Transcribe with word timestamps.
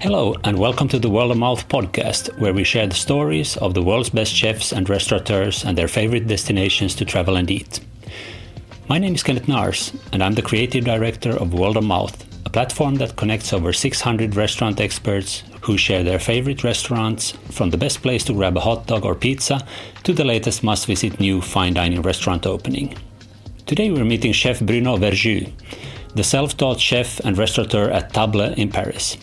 Hello, 0.00 0.34
and 0.42 0.58
welcome 0.58 0.88
to 0.88 0.98
the 0.98 1.10
World 1.10 1.32
of 1.32 1.36
Mouth 1.36 1.68
podcast, 1.68 2.38
where 2.38 2.54
we 2.54 2.64
share 2.64 2.86
the 2.86 2.94
stories 2.94 3.56
of 3.58 3.74
the 3.74 3.82
world's 3.82 4.08
best 4.08 4.32
chefs 4.32 4.72
and 4.72 4.88
restaurateurs 4.88 5.64
and 5.64 5.76
their 5.76 5.88
favorite 5.88 6.26
destinations 6.26 6.94
to 6.94 7.04
travel 7.04 7.36
and 7.36 7.50
eat. 7.50 7.80
My 8.88 8.98
name 8.98 9.14
is 9.14 9.22
Kenneth 9.22 9.48
Nars, 9.48 9.92
and 10.12 10.22
I'm 10.22 10.34
the 10.34 10.40
creative 10.40 10.84
director 10.84 11.30
of 11.30 11.52
World 11.52 11.76
of 11.76 11.84
Mouth, 11.84 12.24
a 12.46 12.50
platform 12.50 12.94
that 12.94 13.16
connects 13.16 13.52
over 13.52 13.72
600 13.72 14.34
restaurant 14.34 14.80
experts 14.80 15.42
who 15.68 15.76
share 15.76 16.02
their 16.02 16.18
favorite 16.18 16.64
restaurants, 16.64 17.32
from 17.50 17.68
the 17.68 17.76
best 17.76 18.00
place 18.00 18.24
to 18.24 18.32
grab 18.32 18.56
a 18.56 18.60
hot 18.60 18.86
dog 18.86 19.04
or 19.04 19.14
pizza 19.14 19.60
to 20.02 20.14
the 20.14 20.24
latest 20.24 20.64
must 20.64 20.86
visit 20.86 21.20
new 21.20 21.42
fine 21.42 21.74
dining 21.74 22.00
restaurant 22.00 22.46
opening. 22.46 22.96
Today 23.66 23.90
we're 23.90 24.06
meeting 24.06 24.32
Chef 24.32 24.60
Bruno 24.60 24.96
Verjus, 24.96 25.52
the 26.14 26.24
self 26.24 26.56
taught 26.56 26.80
chef 26.80 27.20
and 27.20 27.36
restaurateur 27.36 27.90
at 27.90 28.14
Table 28.14 28.40
in 28.40 28.70
Paris. 28.70 29.18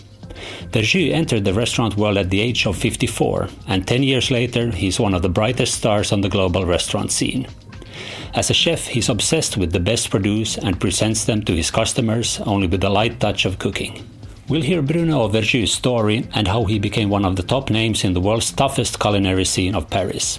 Verjus 0.69 1.11
entered 1.11 1.45
the 1.45 1.53
restaurant 1.53 1.97
world 1.97 2.17
at 2.17 2.29
the 2.29 2.41
age 2.41 2.67
of 2.67 2.77
54, 2.77 3.49
and 3.67 3.87
10 3.87 4.03
years 4.03 4.29
later, 4.29 4.69
he's 4.69 4.99
one 4.99 5.15
of 5.15 5.23
the 5.23 5.29
brightest 5.29 5.73
stars 5.73 6.11
on 6.11 6.21
the 6.21 6.29
global 6.29 6.63
restaurant 6.63 7.11
scene. 7.11 7.47
As 8.35 8.51
a 8.51 8.53
chef, 8.53 8.85
he's 8.85 9.09
obsessed 9.09 9.57
with 9.57 9.71
the 9.71 9.79
best 9.79 10.11
produce 10.11 10.59
and 10.59 10.79
presents 10.79 11.25
them 11.25 11.41
to 11.45 11.55
his 11.55 11.71
customers 11.71 12.39
only 12.41 12.67
with 12.67 12.83
a 12.83 12.89
light 12.89 13.19
touch 13.19 13.45
of 13.45 13.57
cooking. 13.57 14.05
We'll 14.47 14.61
hear 14.61 14.83
Bruno 14.83 15.27
Verjus' 15.27 15.69
story 15.69 16.27
and 16.35 16.47
how 16.47 16.65
he 16.65 16.77
became 16.77 17.09
one 17.09 17.25
of 17.25 17.35
the 17.35 17.41
top 17.41 17.71
names 17.71 18.03
in 18.03 18.13
the 18.13 18.21
world's 18.21 18.51
toughest 18.51 18.99
culinary 18.99 19.43
scene 19.43 19.73
of 19.73 19.89
Paris. 19.89 20.37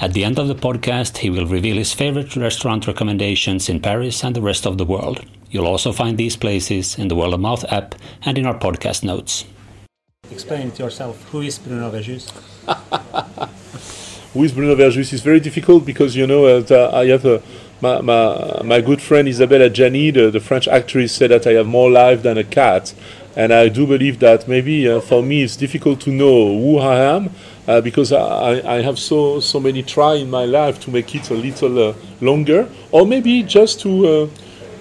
At 0.00 0.14
the 0.14 0.24
end 0.24 0.40
of 0.40 0.48
the 0.48 0.56
podcast, 0.56 1.18
he 1.18 1.30
will 1.30 1.46
reveal 1.46 1.76
his 1.76 1.92
favorite 1.92 2.34
restaurant 2.34 2.88
recommendations 2.88 3.68
in 3.68 3.78
Paris 3.78 4.24
and 4.24 4.34
the 4.34 4.42
rest 4.42 4.66
of 4.66 4.78
the 4.78 4.84
world. 4.84 5.24
You'll 5.48 5.68
also 5.68 5.92
find 5.92 6.18
these 6.18 6.34
places 6.34 6.98
in 6.98 7.06
the 7.06 7.14
World 7.14 7.34
of 7.34 7.38
Mouth 7.38 7.64
app 7.70 7.94
and 8.24 8.36
in 8.36 8.46
our 8.46 8.58
podcast 8.58 9.04
notes. 9.04 9.44
Explain 10.28 10.68
it 10.68 10.78
yourself. 10.80 11.22
Who 11.30 11.42
is 11.42 11.56
Bruno 11.56 11.88
Verjus? 11.88 12.30
Who 14.32 14.42
is 14.42 14.52
Bruno 14.52 14.74
Verjus 14.74 15.12
is 15.12 15.22
very 15.22 15.38
difficult 15.38 15.86
because 15.86 16.16
you 16.16 16.26
know 16.26 16.46
uh, 16.46 16.90
I 16.92 17.06
have 17.06 17.24
a, 17.24 17.42
my, 17.80 18.00
my, 18.00 18.62
my 18.62 18.80
good 18.80 19.02
friend 19.02 19.26
Isabelle 19.26 19.68
Adjani, 19.68 20.12
the, 20.12 20.30
the 20.30 20.40
French 20.40 20.68
actress, 20.68 21.12
said 21.14 21.30
that 21.30 21.46
I 21.46 21.52
have 21.52 21.66
more 21.66 21.90
life 21.90 22.22
than 22.22 22.38
a 22.38 22.44
cat. 22.44 22.94
And 23.40 23.54
I 23.54 23.70
do 23.70 23.86
believe 23.86 24.18
that 24.18 24.46
maybe 24.48 24.86
uh, 24.86 25.00
for 25.00 25.22
me 25.22 25.42
it's 25.42 25.56
difficult 25.56 25.98
to 26.02 26.10
know 26.10 26.58
who 26.60 26.76
I 26.76 26.96
am 27.16 27.30
uh, 27.66 27.80
because 27.80 28.12
I, 28.12 28.60
I 28.76 28.82
have 28.82 28.98
so 28.98 29.40
so 29.40 29.58
many 29.58 29.82
try 29.82 30.16
in 30.16 30.28
my 30.28 30.44
life 30.44 30.78
to 30.80 30.90
make 30.90 31.14
it 31.14 31.30
a 31.30 31.34
little 31.34 31.88
uh, 31.88 31.94
longer, 32.20 32.68
or 32.92 33.06
maybe 33.06 33.42
just 33.42 33.80
to 33.80 33.90
uh, 34.06 34.28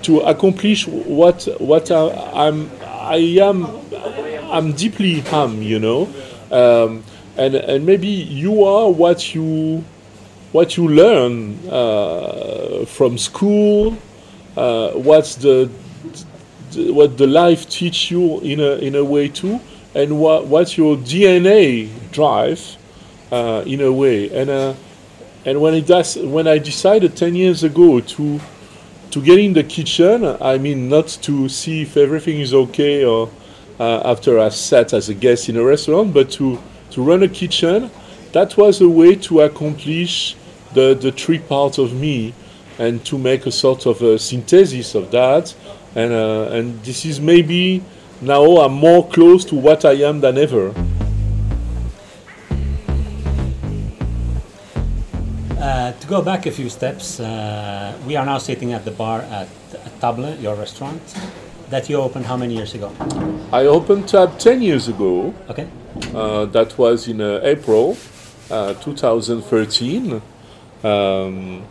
to 0.01 0.19
accomplish 0.19 0.85
what 0.87 1.47
what 1.59 1.89
I, 1.89 2.47
am 2.47 2.69
I 2.83 3.39
am 3.49 3.65
I'm 4.51 4.73
deeply 4.73 5.23
am 5.31 5.61
you 5.61 5.79
know, 5.79 6.09
um, 6.51 7.05
and 7.37 7.55
and 7.55 7.85
maybe 7.85 8.09
you 8.09 8.65
are 8.65 8.91
what 8.91 9.33
you 9.33 9.85
what 10.51 10.75
you 10.75 10.89
learn 10.89 11.57
uh, 11.69 12.83
from 12.87 13.17
school, 13.17 13.97
uh, 14.57 14.91
what's 14.91 15.35
the, 15.35 15.69
the, 15.69 15.88
what 16.75 17.17
the 17.17 17.27
life 17.27 17.69
teach 17.69 18.11
you 18.11 18.39
in 18.41 18.59
a 18.59 18.75
in 18.77 18.95
a 18.95 19.03
way 19.03 19.27
too, 19.27 19.59
and 19.95 20.19
what 20.19 20.47
what 20.47 20.77
your 20.77 20.97
DNA 20.97 21.89
drive 22.11 22.77
uh, 23.31 23.63
in 23.65 23.81
a 23.81 23.91
way, 23.91 24.29
and 24.29 24.49
uh, 24.49 24.73
and 25.45 25.61
when 25.61 25.73
it 25.73 25.87
does 25.87 26.15
when 26.17 26.47
I 26.47 26.57
decided 26.57 27.15
ten 27.15 27.35
years 27.35 27.63
ago 27.63 27.99
to 27.99 28.39
to 29.11 29.21
get 29.21 29.39
in 29.39 29.53
the 29.53 29.63
kitchen, 29.63 30.37
I 30.39 30.57
mean, 30.57 30.87
not 30.87 31.07
to 31.23 31.49
see 31.49 31.81
if 31.81 31.97
everything 31.97 32.39
is 32.39 32.53
okay 32.53 33.03
or 33.03 33.29
uh, 33.79 34.01
after 34.05 34.39
I 34.39 34.49
sat 34.49 34.93
as 34.93 35.09
a 35.09 35.13
guest 35.13 35.49
in 35.49 35.57
a 35.57 35.63
restaurant, 35.63 36.13
but 36.13 36.29
to, 36.31 36.59
to 36.91 37.01
run 37.01 37.23
a 37.23 37.27
kitchen, 37.27 37.89
that 38.33 38.55
was 38.57 38.81
a 38.81 38.89
way 38.89 39.15
to 39.15 39.41
accomplish 39.41 40.35
the, 40.73 40.93
the 40.93 41.11
three 41.11 41.39
parts 41.39 41.77
of 41.79 41.93
me 41.93 42.33
and 42.77 43.03
to 43.05 43.17
make 43.17 43.45
a 43.45 43.51
sort 43.51 43.85
of 43.85 44.01
a 44.01 44.19
synthesis 44.19 44.93
of 44.95 45.09
that. 45.11 45.55
And, 45.95 46.13
uh, 46.13 46.49
and 46.51 46.83
this 46.83 47.05
is 47.05 47.19
maybe 47.19 47.83
now 48.21 48.57
I'm 48.57 48.73
more 48.73 49.07
close 49.07 49.45
to 49.45 49.55
what 49.55 49.85
I 49.85 49.93
am 49.93 50.19
than 50.19 50.37
ever. 50.37 50.73
Uh, 55.59 55.91
to 55.93 56.07
go 56.07 56.21
back 56.21 56.45
a 56.45 56.51
few 56.51 56.69
steps, 56.69 57.19
uh, 57.19 57.97
we 58.05 58.15
are 58.15 58.25
now 58.25 58.37
sitting 58.37 58.73
at 58.73 58.85
the 58.85 58.91
bar 58.91 59.21
at, 59.21 59.47
Table, 60.01 60.33
your 60.35 60.55
restaurant, 60.55 61.01
that 61.69 61.89
you 61.89 61.97
opened 61.97 62.25
how 62.25 62.37
many 62.37 62.55
years 62.55 62.73
ago? 62.73 62.91
I 63.51 63.65
opened 63.65 64.07
Tab 64.07 64.39
10 64.39 64.61
years 64.61 64.87
ago. 64.87 65.33
Okay. 65.49 65.67
Uh, 66.13 66.45
that 66.45 66.77
was 66.77 67.07
in 67.07 67.19
uh, 67.19 67.41
April 67.43 67.97
uh, 68.49 68.73
2013. 68.75 70.21
Um, 70.83 71.63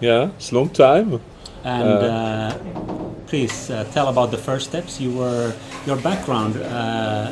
yeah, 0.00 0.30
it's 0.36 0.52
a 0.52 0.54
long 0.54 0.70
time. 0.70 1.20
And 1.64 3.26
please 3.26 3.68
tell 3.92 4.08
about 4.08 4.30
the 4.30 4.38
first 4.38 4.66
steps. 4.70 5.00
You 5.00 5.12
were 5.12 5.54
your 5.86 5.96
background. 5.96 6.54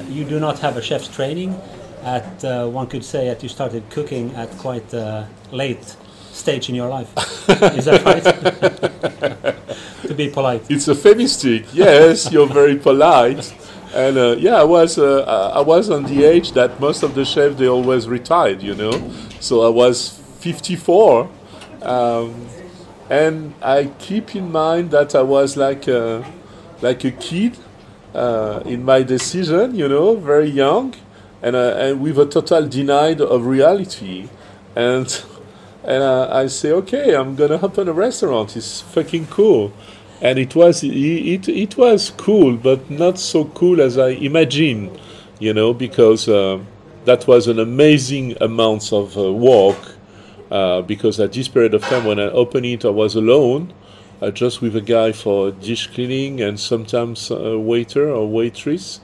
you 0.09 0.25
do 0.25 0.39
not 0.39 0.59
have 0.61 0.77
a 0.77 0.83
chef's 0.83 1.09
training 1.09 1.59
at 2.03 2.45
uh, 2.45 2.69
one 2.69 2.87
could 2.87 3.05
say 3.05 3.27
that 3.27 3.43
you 3.43 3.49
started 3.49 3.83
cooking 3.91 4.35
at 4.35 4.51
quite 4.59 4.93
a 4.95 5.29
late 5.53 5.97
stage 6.33 6.69
in 6.69 6.75
your 6.75 6.89
life. 6.89 7.11
Is 7.77 7.85
that 7.87 8.05
right? 8.05 8.25
to 10.07 10.15
be 10.15 10.29
polite. 10.31 10.71
It's 10.71 10.87
euphemistic. 10.87 11.67
Yes, 11.73 12.31
you're 12.33 12.47
very 12.47 12.77
polite. 12.77 13.53
And 13.95 14.19
uh, 14.19 14.37
yeah, 14.39 14.57
I 14.57 14.65
was 14.65 14.99
uh, 14.99 15.53
I 15.55 15.61
was 15.61 15.91
on 15.91 16.05
the 16.05 16.25
age 16.25 16.53
that 16.53 16.79
most 16.79 17.03
of 17.03 17.15
the 17.15 17.25
chefs 17.25 17.57
they 17.57 17.69
always 17.69 18.07
retired, 18.07 18.63
you 18.63 18.75
know. 18.75 18.93
So 19.41 19.63
I 19.63 19.71
was 19.71 20.21
54, 20.41 21.29
um, 21.83 22.47
and 23.11 23.55
I 23.63 23.91
keep 23.99 24.35
in 24.35 24.53
mind 24.53 24.91
that 24.91 25.15
I 25.15 25.23
was 25.23 25.57
like 25.57 25.89
a, 25.89 26.25
like 26.83 27.05
a 27.05 27.11
kid 27.11 27.59
uh, 28.15 28.63
in 28.65 28.85
my 28.85 29.03
decision, 29.03 29.75
you 29.75 29.89
know, 29.89 30.17
very 30.17 30.51
young 30.51 30.95
and 31.43 31.55
uh, 31.57 31.75
and 31.77 32.01
with 32.01 32.19
a 32.19 32.27
total 32.27 32.67
denied 32.67 33.21
of 33.21 33.47
reality, 33.47 34.29
and 34.75 35.23
and 35.85 36.03
uh, 36.03 36.29
I 36.31 36.47
say, 36.49 36.73
okay, 36.73 37.15
I'm 37.15 37.37
gonna 37.37 37.61
open 37.63 37.89
a 37.89 37.93
restaurant. 37.93 38.57
It's 38.57 38.81
fucking 38.81 39.27
cool, 39.27 39.73
and 40.21 40.39
it 40.39 40.55
was 40.55 40.83
it, 40.83 40.91
it, 40.93 41.49
it 41.49 41.77
was 41.77 42.11
cool, 42.17 42.57
but 42.57 42.91
not 42.91 43.19
so 43.19 43.45
cool 43.45 43.81
as 43.81 43.99
I 43.99 44.11
imagined, 44.11 44.99
you 45.39 45.55
know, 45.55 45.73
because 45.73 46.29
uh, 46.29 46.59
that 47.05 47.27
was 47.27 47.47
an 47.47 47.59
amazing 47.59 48.37
amount 48.41 48.93
of 48.93 49.17
uh, 49.17 49.33
work. 49.33 49.97
Uh, 50.51 50.81
because 50.83 51.21
at 51.21 51.33
this 51.33 51.49
period 51.49 51.75
of 51.75 51.83
time 51.83 52.05
when 52.05 52.19
I 52.19 52.25
opened 52.31 52.67
it, 52.67 52.85
I 52.85 52.91
was 52.91 53.15
alone, 53.15 53.73
uh, 54.23 54.31
just 54.31 54.63
with 54.63 54.75
a 54.75 54.81
guy 54.81 55.13
for 55.13 55.51
dish 55.51 55.89
cleaning 55.89 56.41
and 56.41 56.59
sometimes 56.59 57.31
a 57.31 57.59
waiter 57.59 58.11
or 58.11 58.27
waitress 58.27 59.01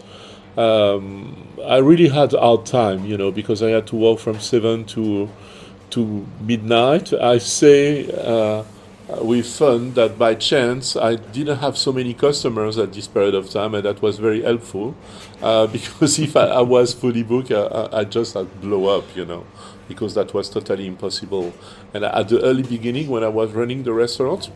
um, 0.56 1.48
I 1.64 1.78
really 1.78 2.08
had 2.08 2.32
hard 2.32 2.66
time, 2.66 3.04
you 3.04 3.16
know, 3.16 3.30
because 3.32 3.62
I 3.62 3.70
had 3.70 3.86
to 3.88 3.96
work 3.96 4.18
from 4.18 4.40
seven 4.40 4.84
to 4.86 5.28
to 5.90 6.26
midnight. 6.40 7.12
I 7.12 7.38
say 7.38 8.10
uh, 8.10 8.64
with 9.22 9.46
fun 9.46 9.94
that 9.94 10.18
by 10.18 10.34
chance 10.34 10.96
I 10.96 11.16
didn't 11.16 11.58
have 11.58 11.76
so 11.76 11.92
many 11.92 12.14
customers 12.14 12.78
at 12.78 12.92
this 12.92 13.08
period 13.08 13.34
of 13.34 13.50
time, 13.50 13.74
and 13.74 13.84
that 13.84 14.02
was 14.02 14.18
very 14.18 14.42
helpful. 14.42 14.94
Uh, 15.42 15.66
because 15.76 16.18
if 16.18 16.36
I, 16.36 16.46
I, 16.46 16.60
was 16.60 16.94
fully 16.94 17.22
booked, 17.22 17.50
I, 17.50 17.88
I 17.92 18.04
just 18.04 18.34
had 18.34 18.60
blow 18.60 18.98
up, 18.98 19.04
you 19.16 19.24
know, 19.24 19.44
because 19.88 20.14
that 20.14 20.32
was 20.34 20.48
totally 20.48 20.86
impossible. 20.86 21.52
And 21.92 22.04
at 22.04 22.28
the 22.28 22.42
early 22.42 22.62
beginning, 22.62 23.08
when 23.08 23.24
I 23.24 23.28
was 23.28 23.52
running 23.52 23.82
the 23.82 23.92
restaurant, 23.92 24.50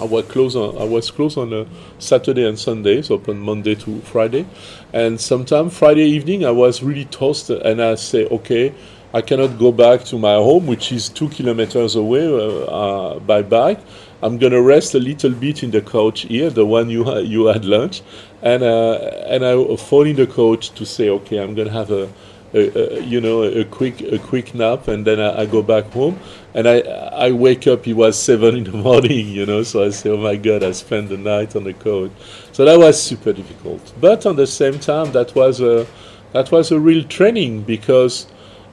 I 0.00 0.04
was 0.04 0.26
closed 0.26 0.56
on 0.56 0.78
I 0.78 0.84
was 0.84 1.10
closed 1.10 1.36
on 1.38 1.52
a 1.52 1.66
Saturday 1.98 2.46
and 2.46 2.56
Sunday, 2.58 3.02
so 3.02 3.16
open 3.16 3.40
Monday 3.40 3.74
to 3.76 4.00
Friday, 4.02 4.46
and 4.92 5.20
sometime 5.20 5.70
Friday 5.70 6.04
evening 6.04 6.44
I 6.44 6.52
was 6.52 6.84
really 6.84 7.06
toasted, 7.06 7.62
and 7.62 7.82
I 7.82 7.96
say, 7.96 8.26
okay, 8.26 8.72
I 9.12 9.22
cannot 9.22 9.58
go 9.58 9.72
back 9.72 10.04
to 10.04 10.18
my 10.18 10.34
home, 10.34 10.66
which 10.66 10.92
is 10.92 11.08
two 11.08 11.28
kilometers 11.30 11.96
away 11.96 12.26
uh, 12.26 12.64
uh, 12.66 13.18
by 13.18 13.42
bike. 13.42 13.80
I'm 14.22 14.38
gonna 14.38 14.62
rest 14.62 14.94
a 14.94 15.00
little 15.00 15.32
bit 15.32 15.64
in 15.64 15.72
the 15.72 15.80
couch 15.80 16.22
here, 16.22 16.50
the 16.50 16.64
one 16.64 16.90
you 16.90 17.18
you 17.34 17.46
had 17.46 17.64
lunch, 17.64 18.02
and 18.40 18.62
uh, 18.62 18.94
and 19.26 19.44
I 19.44 19.76
fall 19.76 20.06
in 20.06 20.14
the 20.14 20.28
couch 20.28 20.70
to 20.70 20.86
say, 20.86 21.08
okay, 21.08 21.38
I'm 21.38 21.56
gonna 21.56 21.72
have 21.72 21.90
a 21.90 22.08
a, 22.54 22.96
a, 22.98 23.00
you 23.02 23.20
know 23.20 23.42
a 23.42 23.64
quick 23.64 24.00
a 24.00 24.18
quick 24.18 24.54
nap 24.54 24.88
and 24.88 25.06
then 25.06 25.20
I, 25.20 25.40
I, 25.42 25.46
go 25.46 25.62
back 25.62 25.84
home 25.92 26.18
and 26.54 26.66
I 26.66 26.80
I 26.80 27.32
wake 27.32 27.66
up 27.66 27.86
it 27.86 27.94
was 27.94 28.20
seven 28.28 28.56
in 28.56 28.64
the 28.64 28.72
morning 28.72 29.28
you 29.28 29.44
know 29.44 29.62
so 29.62 29.84
I 29.84 29.90
say 29.90 30.10
oh 30.10 30.16
my 30.16 30.36
god 30.36 30.62
I 30.62 30.72
spent 30.72 31.10
the 31.10 31.18
night 31.18 31.54
on 31.56 31.64
the 31.64 31.74
couch 31.74 32.12
so 32.52 32.64
that 32.64 32.78
was 32.78 33.02
super 33.02 33.32
difficult 33.32 33.92
but 34.00 34.24
on 34.24 34.36
the 34.36 34.46
same 34.46 34.78
time 34.78 35.12
that 35.12 35.34
was 35.34 35.60
a 35.60 35.86
that 36.32 36.50
was 36.50 36.70
a 36.70 36.80
real 36.80 37.04
training 37.04 37.62
because 37.62 38.26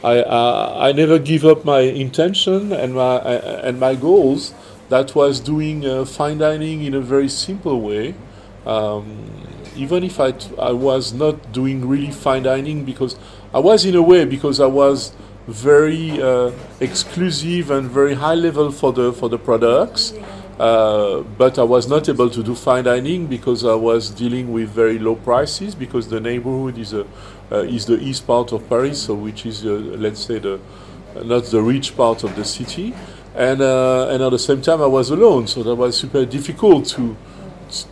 I, 0.03 0.19
uh, 0.19 0.75
I 0.77 0.91
never 0.91 1.17
give 1.17 1.45
up 1.45 1.65
my 1.65 1.79
intention 1.79 2.71
and 2.71 2.93
my 2.93 3.15
uh, 3.15 3.61
and 3.63 3.79
my 3.79 3.95
goals. 3.95 4.53
That 4.89 5.15
was 5.15 5.39
doing 5.39 5.83
uh, 5.83 6.05
fine 6.05 6.37
dining 6.37 6.83
in 6.83 6.93
a 6.93 7.01
very 7.01 7.27
simple 7.27 7.81
way. 7.81 8.13
Um, 8.67 9.25
even 9.75 10.03
if 10.03 10.19
I, 10.19 10.31
t- 10.31 10.53
I 10.59 10.71
was 10.71 11.11
not 11.11 11.51
doing 11.51 11.87
really 11.87 12.11
fine 12.11 12.43
dining 12.43 12.85
because 12.85 13.17
I 13.55 13.59
was 13.59 13.85
in 13.85 13.95
a 13.95 14.01
way 14.01 14.25
because 14.25 14.59
I 14.59 14.65
was 14.65 15.13
very 15.47 16.21
uh, 16.21 16.51
exclusive 16.81 17.71
and 17.71 17.89
very 17.89 18.13
high 18.13 18.35
level 18.35 18.69
for 18.69 18.91
the 18.91 19.13
for 19.13 19.29
the 19.29 19.37
products. 19.37 20.11
Uh, 20.59 21.21
but 21.37 21.57
I 21.57 21.63
was 21.63 21.87
not 21.87 22.09
able 22.09 22.29
to 22.31 22.43
do 22.43 22.53
fine 22.53 22.83
dining 22.83 23.27
because 23.27 23.63
I 23.63 23.75
was 23.75 24.09
dealing 24.09 24.51
with 24.51 24.67
very 24.71 24.99
low 24.99 25.15
prices 25.15 25.73
because 25.73 26.09
the 26.09 26.19
neighborhood 26.19 26.77
is 26.77 26.91
a 26.91 27.07
uh, 27.49 27.59
is 27.59 27.85
the 27.85 27.97
east 27.97 28.27
part 28.27 28.51
of 28.51 28.67
Paris, 28.67 29.03
so 29.03 29.13
which 29.13 29.45
is 29.45 29.65
uh, 29.65 29.69
let's 29.69 30.19
say 30.19 30.39
the 30.39 30.59
not 31.23 31.45
the 31.45 31.61
rich 31.61 31.95
part 31.95 32.25
of 32.25 32.35
the 32.35 32.43
city, 32.43 32.93
and 33.35 33.61
uh, 33.61 34.09
and 34.09 34.21
at 34.21 34.31
the 34.31 34.39
same 34.39 34.61
time 34.61 34.81
I 34.81 34.87
was 34.87 35.11
alone, 35.11 35.47
so 35.47 35.63
that 35.63 35.75
was 35.75 35.95
super 35.95 36.25
difficult 36.25 36.87
to 36.97 37.15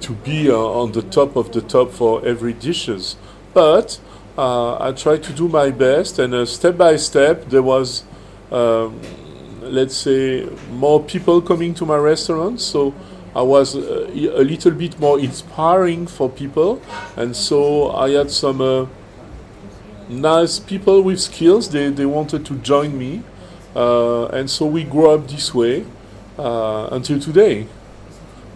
to 0.01 0.11
be 0.11 0.51
uh, 0.51 0.57
on 0.57 0.91
the 0.91 1.03
top 1.03 1.37
of 1.37 1.53
the 1.53 1.61
top 1.61 1.91
for 1.91 2.25
every 2.25 2.51
dishes. 2.51 3.15
But 3.53 4.01
I 4.37 4.91
tried 4.91 5.23
to 5.23 5.33
do 5.33 5.47
my 5.47 5.71
best, 5.71 6.19
and 6.19 6.47
step 6.47 6.77
by 6.77 6.97
step 6.97 7.49
there 7.49 7.63
was. 7.63 8.03
Um, 8.51 8.99
let's 9.63 9.95
say, 9.95 10.47
more 10.71 11.01
people 11.01 11.41
coming 11.41 11.73
to 11.75 11.85
my 11.85 11.97
restaurant. 11.97 12.61
So 12.61 12.93
I 13.35 13.41
was 13.41 13.75
uh, 13.75 14.09
a 14.11 14.43
little 14.43 14.71
bit 14.71 14.99
more 14.99 15.19
inspiring 15.19 16.07
for 16.07 16.29
people, 16.29 16.81
and 17.17 17.35
so 17.35 17.91
I 17.91 18.11
had 18.11 18.29
some 18.29 18.61
uh, 18.61 18.85
nice 20.09 20.59
people 20.59 21.01
with 21.01 21.19
skills. 21.19 21.69
They 21.69 21.89
they 21.89 22.05
wanted 22.05 22.45
to 22.45 22.55
join 22.55 22.97
me, 22.97 23.23
uh, 23.75 24.25
and 24.27 24.49
so 24.49 24.65
we 24.65 24.83
grew 24.83 25.09
up 25.09 25.27
this 25.27 25.53
way 25.53 25.85
uh, 26.37 26.89
until 26.91 27.19
today. 27.19 27.67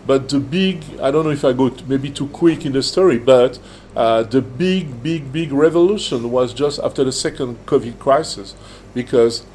But 0.07 0.29
the 0.29 0.39
big, 0.39 0.83
I 1.01 1.11
don't 1.11 1.25
know 1.25 1.31
if 1.31 1.43
I 1.43 1.51
go 1.51 1.69
maybe 1.85 2.09
too 2.09 2.29
quick 2.29 2.65
in 2.65 2.71
the 2.71 2.81
story, 2.81 3.19
but 3.19 3.59
uh, 3.93 4.23
the 4.23 4.41
big, 4.41 5.03
big, 5.03 5.33
big 5.33 5.51
revolution 5.51 6.31
was 6.31 6.53
just 6.53 6.79
after 6.79 7.03
the 7.03 7.11
second 7.11 7.65
COVID 7.65 7.99
crisis, 7.99 8.55
because 8.93 9.45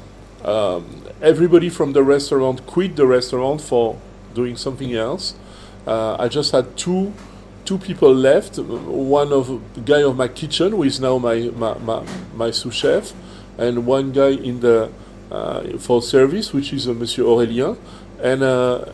um, 0.45 1.03
everybody 1.21 1.69
from 1.69 1.93
the 1.93 2.03
restaurant 2.03 2.67
quit 2.67 2.95
the 2.95 3.07
restaurant 3.07 3.61
for 3.61 3.99
doing 4.35 4.55
something 4.55 4.93
else. 4.93 5.33
Uh, 5.87 6.15
I 6.19 6.27
just 6.27 6.51
had 6.51 6.77
two 6.77 7.13
two 7.65 7.77
people 7.77 8.13
left. 8.13 8.59
One 8.59 9.33
of 9.33 9.47
the 9.73 9.81
guy 9.81 10.03
of 10.03 10.15
my 10.15 10.27
kitchen, 10.27 10.71
who 10.73 10.83
is 10.83 10.99
now 10.99 11.17
my 11.17 11.49
my, 11.55 11.77
my, 11.79 12.05
my 12.35 12.51
sous 12.51 12.75
chef, 12.75 13.13
and 13.57 13.87
one 13.87 14.11
guy 14.11 14.31
in 14.31 14.59
the 14.59 14.91
uh, 15.31 15.77
for 15.79 16.01
service, 16.01 16.53
which 16.53 16.73
is 16.73 16.87
uh, 16.87 16.93
Monsieur 16.93 17.23
Aurélien. 17.23 17.75
And 18.21 18.43
uh, 18.43 18.85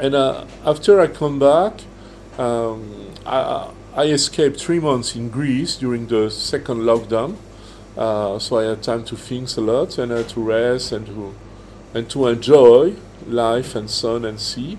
and 0.00 0.14
uh, 0.14 0.44
after 0.64 1.00
I 1.00 1.06
come 1.06 1.38
back, 1.38 1.80
um, 2.38 3.10
I, 3.24 3.70
I 3.94 4.04
escaped 4.04 4.60
three 4.60 4.78
months 4.78 5.16
in 5.16 5.30
Greece 5.30 5.76
during 5.76 6.06
the 6.06 6.30
second 6.30 6.80
lockdown. 6.80 7.36
Uh, 7.96 8.38
so 8.38 8.58
I 8.58 8.64
had 8.64 8.82
time 8.82 9.04
to 9.04 9.16
think 9.16 9.56
a 9.56 9.60
lot 9.60 9.96
and 9.96 10.12
uh, 10.12 10.22
to 10.22 10.40
rest 10.42 10.92
and 10.92 11.06
to 11.06 11.34
and 11.94 12.10
to 12.10 12.26
enjoy 12.26 12.94
life 13.26 13.74
and 13.74 13.88
sun 13.88 14.26
and 14.26 14.38
sea 14.38 14.76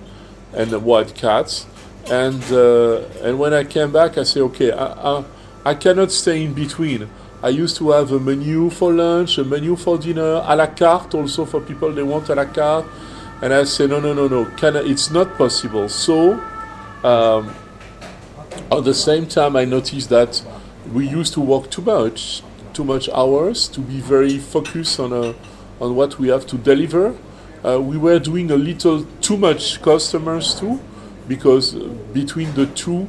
and 0.53 0.69
the 0.69 0.79
white 0.79 1.15
cats. 1.15 1.65
And 2.11 2.43
uh, 2.51 2.99
and 3.23 3.39
when 3.39 3.53
I 3.53 3.63
came 3.63 3.91
back, 3.91 4.17
I 4.17 4.23
said, 4.23 4.43
okay, 4.43 4.71
I, 4.71 4.85
I, 4.85 5.23
I 5.65 5.73
cannot 5.73 6.11
stay 6.11 6.43
in 6.43 6.53
between. 6.53 7.09
I 7.41 7.49
used 7.49 7.77
to 7.77 7.91
have 7.91 8.11
a 8.11 8.19
menu 8.19 8.69
for 8.69 8.93
lunch, 8.93 9.37
a 9.37 9.43
menu 9.43 9.75
for 9.75 9.97
dinner, 9.97 10.43
a 10.45 10.55
la 10.55 10.67
carte 10.67 11.15
also 11.15 11.45
for 11.45 11.59
people 11.59 11.91
they 11.91 12.03
want 12.03 12.29
a 12.29 12.35
la 12.35 12.45
carte. 12.45 12.85
And 13.41 13.53
I 13.53 13.65
said, 13.65 13.91
no, 13.91 13.99
no, 13.99 14.13
no, 14.13 14.27
no, 14.27 14.45
can 14.57 14.75
I, 14.75 14.79
it's 14.81 15.11
not 15.11 15.37
possible. 15.37 15.87
So 15.89 16.33
um, 17.03 17.53
at 18.71 18.83
the 18.83 18.93
same 18.93 19.27
time, 19.27 19.55
I 19.55 19.63
noticed 19.63 20.09
that 20.09 20.43
we 20.91 21.07
used 21.07 21.33
to 21.33 21.41
work 21.41 21.69
too 21.69 21.83
much, 21.83 22.41
too 22.73 22.83
much 22.83 23.09
hours 23.09 23.67
to 23.69 23.79
be 23.79 23.99
very 23.99 24.39
focused 24.39 24.99
on 24.99 25.13
a 25.13 25.35
on 25.79 25.95
what 25.95 26.17
we 26.17 26.29
have 26.29 26.47
to 26.47 26.57
deliver. 26.57 27.15
Uh, 27.63 27.79
we 27.79 27.97
were 27.97 28.17
doing 28.17 28.49
a 28.49 28.55
little 28.55 29.05
too 29.21 29.37
much 29.37 29.81
customers 29.83 30.59
too, 30.59 30.79
because 31.27 31.75
between 32.13 32.51
the 32.55 32.65
two 32.65 33.07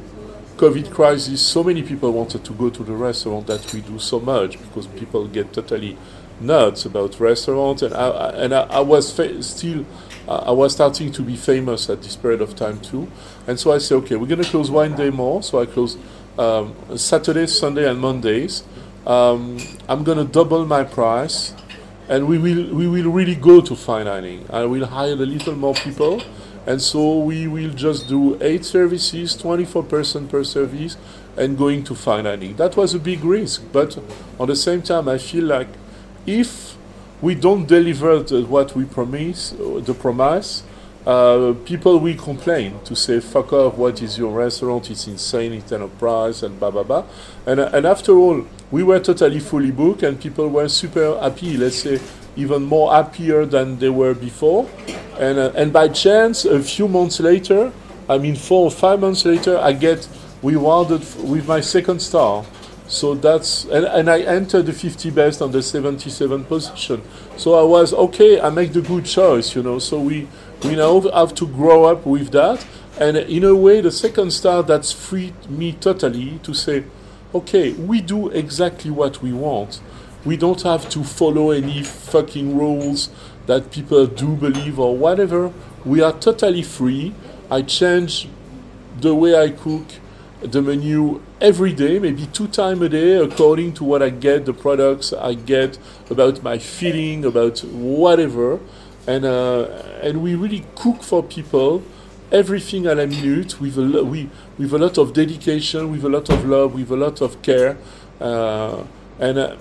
COVID 0.57 0.91
crises, 0.91 1.41
so 1.41 1.63
many 1.63 1.81
people 1.81 2.11
wanted 2.11 2.43
to 2.45 2.53
go 2.53 2.69
to 2.69 2.83
the 2.83 2.93
restaurant 2.93 3.47
that 3.47 3.73
we 3.73 3.81
do 3.81 3.97
so 3.97 4.19
much 4.19 4.59
because 4.61 4.85
people 4.85 5.27
get 5.27 5.51
totally 5.53 5.97
nuts 6.39 6.85
about 6.85 7.19
restaurants, 7.19 7.81
and 7.81 7.95
I, 7.95 8.29
and 8.29 8.53
I, 8.53 8.61
I 8.63 8.79
was 8.81 9.11
fa- 9.11 9.41
still. 9.41 9.85
I 10.37 10.51
was 10.51 10.73
starting 10.73 11.11
to 11.13 11.21
be 11.21 11.35
famous 11.35 11.89
at 11.89 12.01
this 12.01 12.15
period 12.15 12.41
of 12.41 12.55
time 12.55 12.79
too, 12.79 13.09
and 13.47 13.59
so 13.59 13.71
I 13.71 13.79
said, 13.79 13.95
okay, 13.95 14.15
we're 14.15 14.27
gonna 14.27 14.43
close 14.43 14.69
one 14.69 14.95
day 14.95 15.09
more. 15.09 15.41
So 15.43 15.59
I 15.59 15.65
close 15.65 15.97
um, 16.37 16.75
Saturdays, 16.95 17.57
Sunday, 17.57 17.89
and 17.89 17.99
Mondays. 17.99 18.63
Um, 19.05 19.57
I'm 19.87 20.03
gonna 20.03 20.25
double 20.25 20.65
my 20.65 20.83
price 20.83 21.53
and 22.09 22.27
we 22.27 22.37
will 22.39 22.73
we 22.73 22.87
will 22.87 23.11
really 23.11 23.35
go 23.35 23.61
to 23.61 23.75
fine 23.75 24.07
dining. 24.07 24.45
I 24.49 24.65
will 24.65 24.85
hire 24.87 25.13
a 25.13 25.15
little 25.15 25.55
more 25.55 25.75
people, 25.75 26.21
and 26.65 26.81
so 26.81 27.19
we 27.19 27.47
will 27.47 27.69
just 27.69 28.07
do 28.09 28.37
eight 28.41 28.65
services, 28.65 29.37
24 29.37 29.83
person 29.83 30.27
per 30.27 30.43
service, 30.43 30.97
and 31.37 31.57
going 31.57 31.83
to 31.85 31.95
fine 31.95 32.23
dining. 32.23 32.55
That 32.55 32.75
was 32.75 32.95
a 32.95 32.99
big 32.99 33.23
risk, 33.23 33.61
but 33.71 33.97
at 34.39 34.47
the 34.47 34.55
same 34.55 34.81
time, 34.81 35.07
I 35.07 35.19
feel 35.19 35.45
like 35.45 35.67
if 36.25 36.75
we 37.21 37.35
don't 37.35 37.67
deliver 37.67 38.19
the, 38.23 38.43
what 38.45 38.75
we 38.75 38.85
promise, 38.85 39.51
the 39.51 39.93
promise, 39.93 40.63
uh, 41.05 41.53
people 41.65 41.99
will 41.99 42.17
complain 42.17 42.79
to 42.83 42.95
say, 42.95 43.19
fuck 43.19 43.51
off, 43.53 43.75
what 43.75 44.01
is 44.01 44.17
your 44.17 44.31
restaurant? 44.31 44.91
It's 44.91 45.07
insane 45.07 45.63
of 45.71 45.97
price 45.97 46.43
and 46.43 46.59
blah, 46.59 46.71
blah, 46.71 46.83
blah. 46.83 47.05
And, 47.45 47.59
and 47.59 47.85
after 47.85 48.11
all, 48.11 48.45
we 48.69 48.83
were 48.83 48.99
totally 48.99 49.39
fully 49.39 49.71
booked 49.71 50.03
and 50.03 50.19
people 50.19 50.49
were 50.49 50.67
super 50.69 51.19
happy, 51.19 51.57
let's 51.57 51.77
say 51.77 51.99
even 52.35 52.63
more 52.63 52.91
happier 52.93 53.45
than 53.45 53.79
they 53.79 53.89
were 53.89 54.13
before. 54.13 54.69
And, 55.19 55.39
uh, 55.39 55.51
and 55.55 55.73
by 55.73 55.89
chance, 55.89 56.45
a 56.45 56.61
few 56.61 56.87
months 56.87 57.19
later, 57.19 57.71
I 58.07 58.17
mean 58.17 58.35
four 58.35 58.65
or 58.65 58.71
five 58.71 58.99
months 58.99 59.25
later, 59.25 59.57
I 59.57 59.73
get 59.73 60.07
rewarded 60.41 61.01
with 61.23 61.47
my 61.47 61.61
second 61.61 62.01
star. 62.01 62.45
So 62.89 63.13
that's 63.13 63.65
and, 63.65 63.85
and 63.85 64.09
I 64.09 64.21
entered 64.21 64.65
the 64.65 64.73
50 64.73 65.11
best 65.11 65.43
on 65.43 65.51
the 65.51 65.61
77 65.61 66.43
position. 66.45 67.03
So 67.37 67.53
I 67.53 67.63
was 67.63 67.93
okay. 67.93 68.41
I 68.41 68.49
make 68.49 68.73
the 68.73 68.81
good 68.81 69.05
choice, 69.05 69.55
you 69.55 69.61
know. 69.61 69.77
So 69.77 70.01
we 70.01 70.27
we 70.63 70.75
now 70.75 70.99
have 71.01 71.35
to 71.35 71.47
grow 71.47 71.85
up 71.85 72.05
with 72.07 72.31
that. 72.31 72.65
And 72.99 73.15
in 73.15 73.43
a 73.43 73.55
way, 73.55 73.79
the 73.79 73.91
second 73.91 74.31
star 74.31 74.63
that's 74.63 74.91
freed 74.91 75.49
me 75.49 75.73
totally 75.73 76.39
to 76.39 76.53
say, 76.55 76.83
okay, 77.33 77.73
we 77.73 78.01
do 78.01 78.29
exactly 78.29 78.89
what 78.89 79.21
we 79.21 79.31
want. 79.31 79.79
We 80.25 80.35
don't 80.35 80.61
have 80.63 80.89
to 80.89 81.03
follow 81.03 81.51
any 81.51 81.83
fucking 81.83 82.57
rules 82.57 83.09
that 83.45 83.71
people 83.71 84.07
do 84.07 84.35
believe 84.35 84.79
or 84.79 84.97
whatever. 84.97 85.53
We 85.85 86.01
are 86.01 86.11
totally 86.11 86.63
free. 86.63 87.13
I 87.51 87.61
change 87.61 88.27
the 88.99 89.13
way 89.13 89.39
I 89.39 89.51
cook 89.51 89.85
the 90.41 90.61
menu 90.61 91.21
every 91.41 91.73
day, 91.73 91.99
maybe 91.99 92.25
two 92.27 92.47
times 92.47 92.81
a 92.81 92.89
day, 92.89 93.15
according 93.15 93.73
to 93.73 93.83
what 93.83 94.01
I 94.01 94.09
get, 94.09 94.45
the 94.45 94.53
products 94.53 95.11
I 95.13 95.33
get, 95.33 95.77
about 96.09 96.41
my 96.43 96.57
feeling, 96.57 97.25
about 97.25 97.59
whatever. 97.59 98.59
And, 99.07 99.25
uh, 99.25 99.63
and 100.01 100.21
we 100.21 100.35
really 100.35 100.65
cook 100.75 101.03
for 101.03 101.23
people 101.23 101.83
everything 102.31 102.83
à 102.83 102.95
minute 102.95 103.59
with 103.59 103.77
a, 103.77 103.81
lo- 103.81 104.03
we, 104.03 104.29
with 104.57 104.73
a 104.73 104.77
lot 104.77 104.97
of 104.97 105.13
dedication, 105.13 105.91
with 105.91 106.03
a 106.03 106.09
lot 106.09 106.29
of 106.29 106.45
love, 106.45 106.73
with 106.73 106.91
a 106.91 106.95
lot 106.95 107.21
of 107.21 107.41
care. 107.41 107.77
Uh, 108.21 108.83
and, 109.19 109.37
uh, 109.37 109.55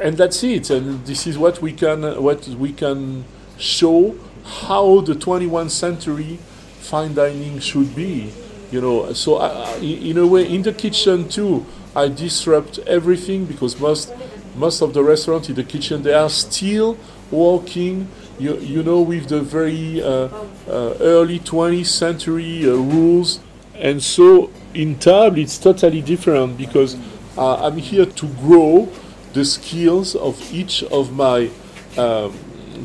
and 0.00 0.16
that's 0.16 0.42
it. 0.44 0.70
And 0.70 1.04
this 1.04 1.26
is 1.26 1.36
what 1.36 1.60
we 1.60 1.72
can, 1.72 2.02
what 2.22 2.46
we 2.48 2.72
can 2.72 3.24
show 3.58 4.14
how 4.44 5.00
the 5.00 5.14
21st 5.14 5.70
century 5.70 6.38
fine 6.80 7.14
dining 7.14 7.58
should 7.58 7.94
be 7.94 8.32
you 8.72 8.80
know 8.80 9.12
so 9.12 9.36
I, 9.36 9.76
in 9.78 10.18
a 10.18 10.26
way 10.26 10.52
in 10.52 10.62
the 10.62 10.72
kitchen 10.72 11.28
too 11.28 11.64
i 11.94 12.08
disrupt 12.08 12.78
everything 12.80 13.44
because 13.44 13.78
most 13.78 14.12
most 14.56 14.82
of 14.82 14.94
the 14.94 15.04
restaurants 15.04 15.48
in 15.48 15.54
the 15.54 15.64
kitchen 15.64 16.02
they 16.02 16.14
are 16.14 16.30
still 16.30 16.98
working 17.30 18.08
you, 18.38 18.58
you 18.58 18.82
know 18.82 19.00
with 19.00 19.28
the 19.28 19.40
very 19.40 20.02
uh, 20.02 20.28
uh, 20.68 20.94
early 21.00 21.38
20th 21.38 21.86
century 21.86 22.66
uh, 22.66 22.72
rules. 22.74 23.40
And 23.74 24.02
so 24.02 24.50
in 24.74 24.98
table 24.98 25.38
it's 25.38 25.58
totally 25.58 26.00
different 26.00 26.56
because 26.56 26.96
uh, 27.36 27.66
i'm 27.66 27.76
here 27.76 28.06
to 28.06 28.26
grow 28.26 28.88
the 29.32 29.44
skills 29.44 30.14
of 30.14 30.52
each 30.52 30.82
of 30.84 31.12
my 31.12 31.50
um, 31.98 32.38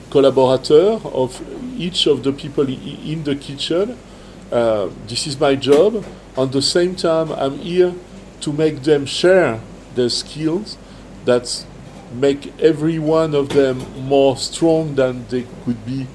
collaborators 0.10 1.02
of 1.06 1.42
each 1.78 2.08
of 2.08 2.24
the 2.24 2.32
people 2.32 2.68
in 2.68 3.24
the 3.24 3.36
kitchen 3.36 3.98
uh, 4.52 4.90
this 5.08 5.28
is 5.28 5.40
my 5.40 5.56
job. 5.56 6.06
At 6.38 6.52
the 6.52 6.62
same 6.62 6.96
time, 6.96 7.32
I'm 7.32 7.58
here 7.60 7.94
to 8.42 8.54
make 8.54 8.84
them 8.84 9.06
share 9.06 9.60
their 9.96 10.10
skills. 10.10 10.78
that 11.28 11.66
make 12.14 12.58
every 12.60 12.98
one 12.98 13.36
of 13.36 13.50
them 13.50 13.80
more 14.08 14.38
strong 14.38 14.96
than 14.96 15.28
they 15.28 15.46
could 15.66 15.86
be 15.86 16.08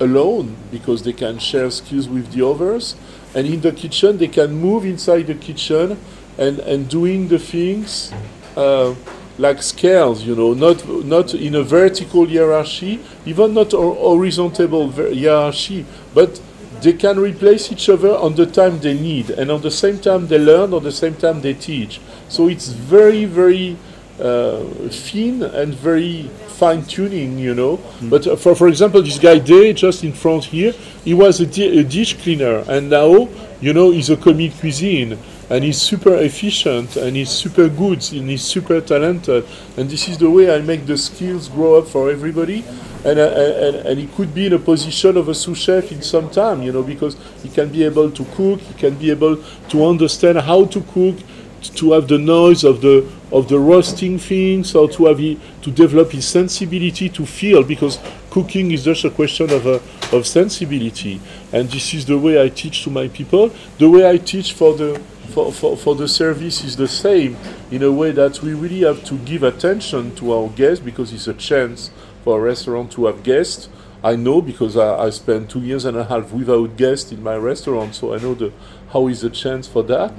alone 0.00 0.56
because 0.70 1.02
they 1.02 1.12
can 1.12 1.38
share 1.38 1.70
skills 1.70 2.08
with 2.08 2.32
the 2.32 2.44
others. 2.44 2.96
And 3.34 3.46
in 3.46 3.60
the 3.60 3.72
kitchen, 3.72 4.16
they 4.16 4.28
can 4.28 4.54
move 4.54 4.86
inside 4.86 5.26
the 5.26 5.34
kitchen 5.34 5.98
and, 6.38 6.58
and 6.60 6.88
doing 6.88 7.28
the 7.28 7.38
things 7.38 8.12
uh, 8.56 8.94
like 9.36 9.62
scales, 9.62 10.24
you 10.24 10.34
know, 10.34 10.54
not 10.54 10.88
not 11.04 11.34
in 11.34 11.54
a 11.54 11.62
vertical 11.62 12.26
hierarchy, 12.26 12.98
even 13.26 13.52
not 13.52 13.74
a 13.74 13.76
horizontal 13.76 14.90
hierarchy, 14.90 15.84
but 16.14 16.40
they 16.80 16.92
can 16.92 17.18
replace 17.18 17.72
each 17.72 17.88
other 17.88 18.16
on 18.16 18.34
the 18.34 18.46
time 18.46 18.80
they 18.80 18.94
need, 18.94 19.30
and 19.30 19.50
on 19.50 19.62
the 19.62 19.70
same 19.70 19.98
time 19.98 20.26
they 20.26 20.38
learn, 20.38 20.72
on 20.74 20.82
the 20.82 20.92
same 20.92 21.14
time 21.14 21.40
they 21.40 21.54
teach. 21.54 22.00
So 22.28 22.48
it's 22.48 22.68
very, 22.68 23.24
very 23.24 23.76
uh, 24.20 24.64
thin 24.90 25.42
and 25.42 25.74
very 25.74 26.30
fine 26.48 26.84
tuning, 26.84 27.38
you 27.38 27.54
know. 27.54 27.76
Mm. 27.76 28.10
But 28.10 28.26
uh, 28.26 28.36
for 28.36 28.54
for 28.54 28.68
example, 28.68 29.02
this 29.02 29.18
guy 29.18 29.38
Day, 29.38 29.72
just 29.72 30.04
in 30.04 30.12
front 30.12 30.44
here, 30.44 30.72
he 31.04 31.14
was 31.14 31.40
a, 31.40 31.46
di- 31.46 31.80
a 31.80 31.84
dish 31.84 32.14
cleaner, 32.22 32.64
and 32.68 32.90
now, 32.90 33.28
you 33.60 33.72
know, 33.72 33.90
he's 33.90 34.10
a 34.10 34.16
commis 34.16 34.58
cuisine 34.58 35.18
and 35.48 35.64
he's 35.64 35.80
super 35.80 36.14
efficient 36.16 36.96
and 36.96 37.16
he's 37.16 37.30
super 37.30 37.68
good 37.68 37.98
and 38.12 38.28
he's 38.30 38.42
super 38.42 38.80
talented. 38.80 39.46
And 39.76 39.88
this 39.88 40.08
is 40.08 40.18
the 40.18 40.30
way 40.30 40.54
I 40.54 40.60
make 40.60 40.86
the 40.86 40.98
skills 40.98 41.48
grow 41.48 41.78
up 41.78 41.88
for 41.88 42.10
everybody. 42.10 42.64
And, 43.04 43.20
uh, 43.20 43.30
and, 43.32 43.76
and 43.86 44.00
he 44.00 44.08
could 44.08 44.34
be 44.34 44.46
in 44.46 44.52
a 44.52 44.58
position 44.58 45.16
of 45.16 45.28
a 45.28 45.34
sous 45.34 45.56
chef 45.56 45.92
in 45.92 46.02
some 46.02 46.28
time 46.28 46.62
you 46.62 46.72
know 46.72 46.82
because 46.82 47.16
he 47.40 47.48
can 47.48 47.68
be 47.68 47.84
able 47.84 48.10
to 48.10 48.24
cook 48.34 48.58
he 48.58 48.74
can 48.74 48.96
be 48.96 49.12
able 49.12 49.36
to 49.68 49.86
understand 49.86 50.38
how 50.38 50.64
to 50.64 50.80
cook 50.80 51.14
to 51.62 51.92
have 51.92 52.08
the 52.08 52.18
noise 52.18 52.64
of 52.64 52.80
the 52.80 53.08
of 53.32 53.48
the 53.48 53.58
roasting 53.58 54.18
things 54.18 54.74
or 54.74 54.88
to 54.88 55.06
have 55.06 55.18
he, 55.18 55.38
to 55.62 55.70
develop 55.70 56.12
his 56.12 56.26
sensibility 56.26 57.08
to 57.08 57.26
feel 57.26 57.62
because 57.62 57.98
cooking 58.30 58.70
is 58.70 58.84
just 58.84 59.04
a 59.04 59.10
question 59.10 59.50
of 59.50 59.66
a, 59.66 59.80
of 60.16 60.26
sensibility. 60.26 61.20
And 61.52 61.68
this 61.68 61.92
is 61.94 62.06
the 62.06 62.18
way 62.18 62.40
I 62.40 62.48
teach 62.48 62.84
to 62.84 62.90
my 62.90 63.08
people. 63.08 63.50
The 63.78 63.90
way 63.90 64.08
I 64.08 64.18
teach 64.18 64.52
for 64.52 64.74
the 64.74 65.00
for, 65.26 65.52
for, 65.52 65.76
for 65.76 65.94
the 65.94 66.08
service 66.08 66.64
is 66.64 66.76
the 66.76 66.88
same 66.88 67.36
in 67.70 67.82
a 67.82 67.92
way 67.92 68.12
that 68.12 68.42
we 68.42 68.54
really 68.54 68.80
have 68.80 69.04
to 69.04 69.18
give 69.18 69.42
attention 69.42 70.14
to 70.16 70.32
our 70.32 70.48
guests 70.48 70.84
because 70.84 71.12
it's 71.12 71.28
a 71.28 71.34
chance 71.34 71.90
for 72.24 72.38
a 72.38 72.42
restaurant 72.42 72.92
to 72.92 73.06
have 73.06 73.22
guests. 73.22 73.68
I 74.02 74.14
know 74.14 74.40
because 74.40 74.76
I, 74.76 75.06
I 75.06 75.10
spent 75.10 75.50
two 75.50 75.60
years 75.60 75.84
and 75.84 75.96
a 75.96 76.04
half 76.04 76.32
without 76.32 76.76
guests 76.76 77.12
in 77.12 77.22
my 77.22 77.36
restaurant, 77.36 77.94
so 77.94 78.14
I 78.14 78.18
know 78.18 78.34
the 78.34 78.52
how 78.92 79.08
is 79.08 79.20
the 79.20 79.30
chance 79.30 79.66
for 79.66 79.82
that. 79.84 80.12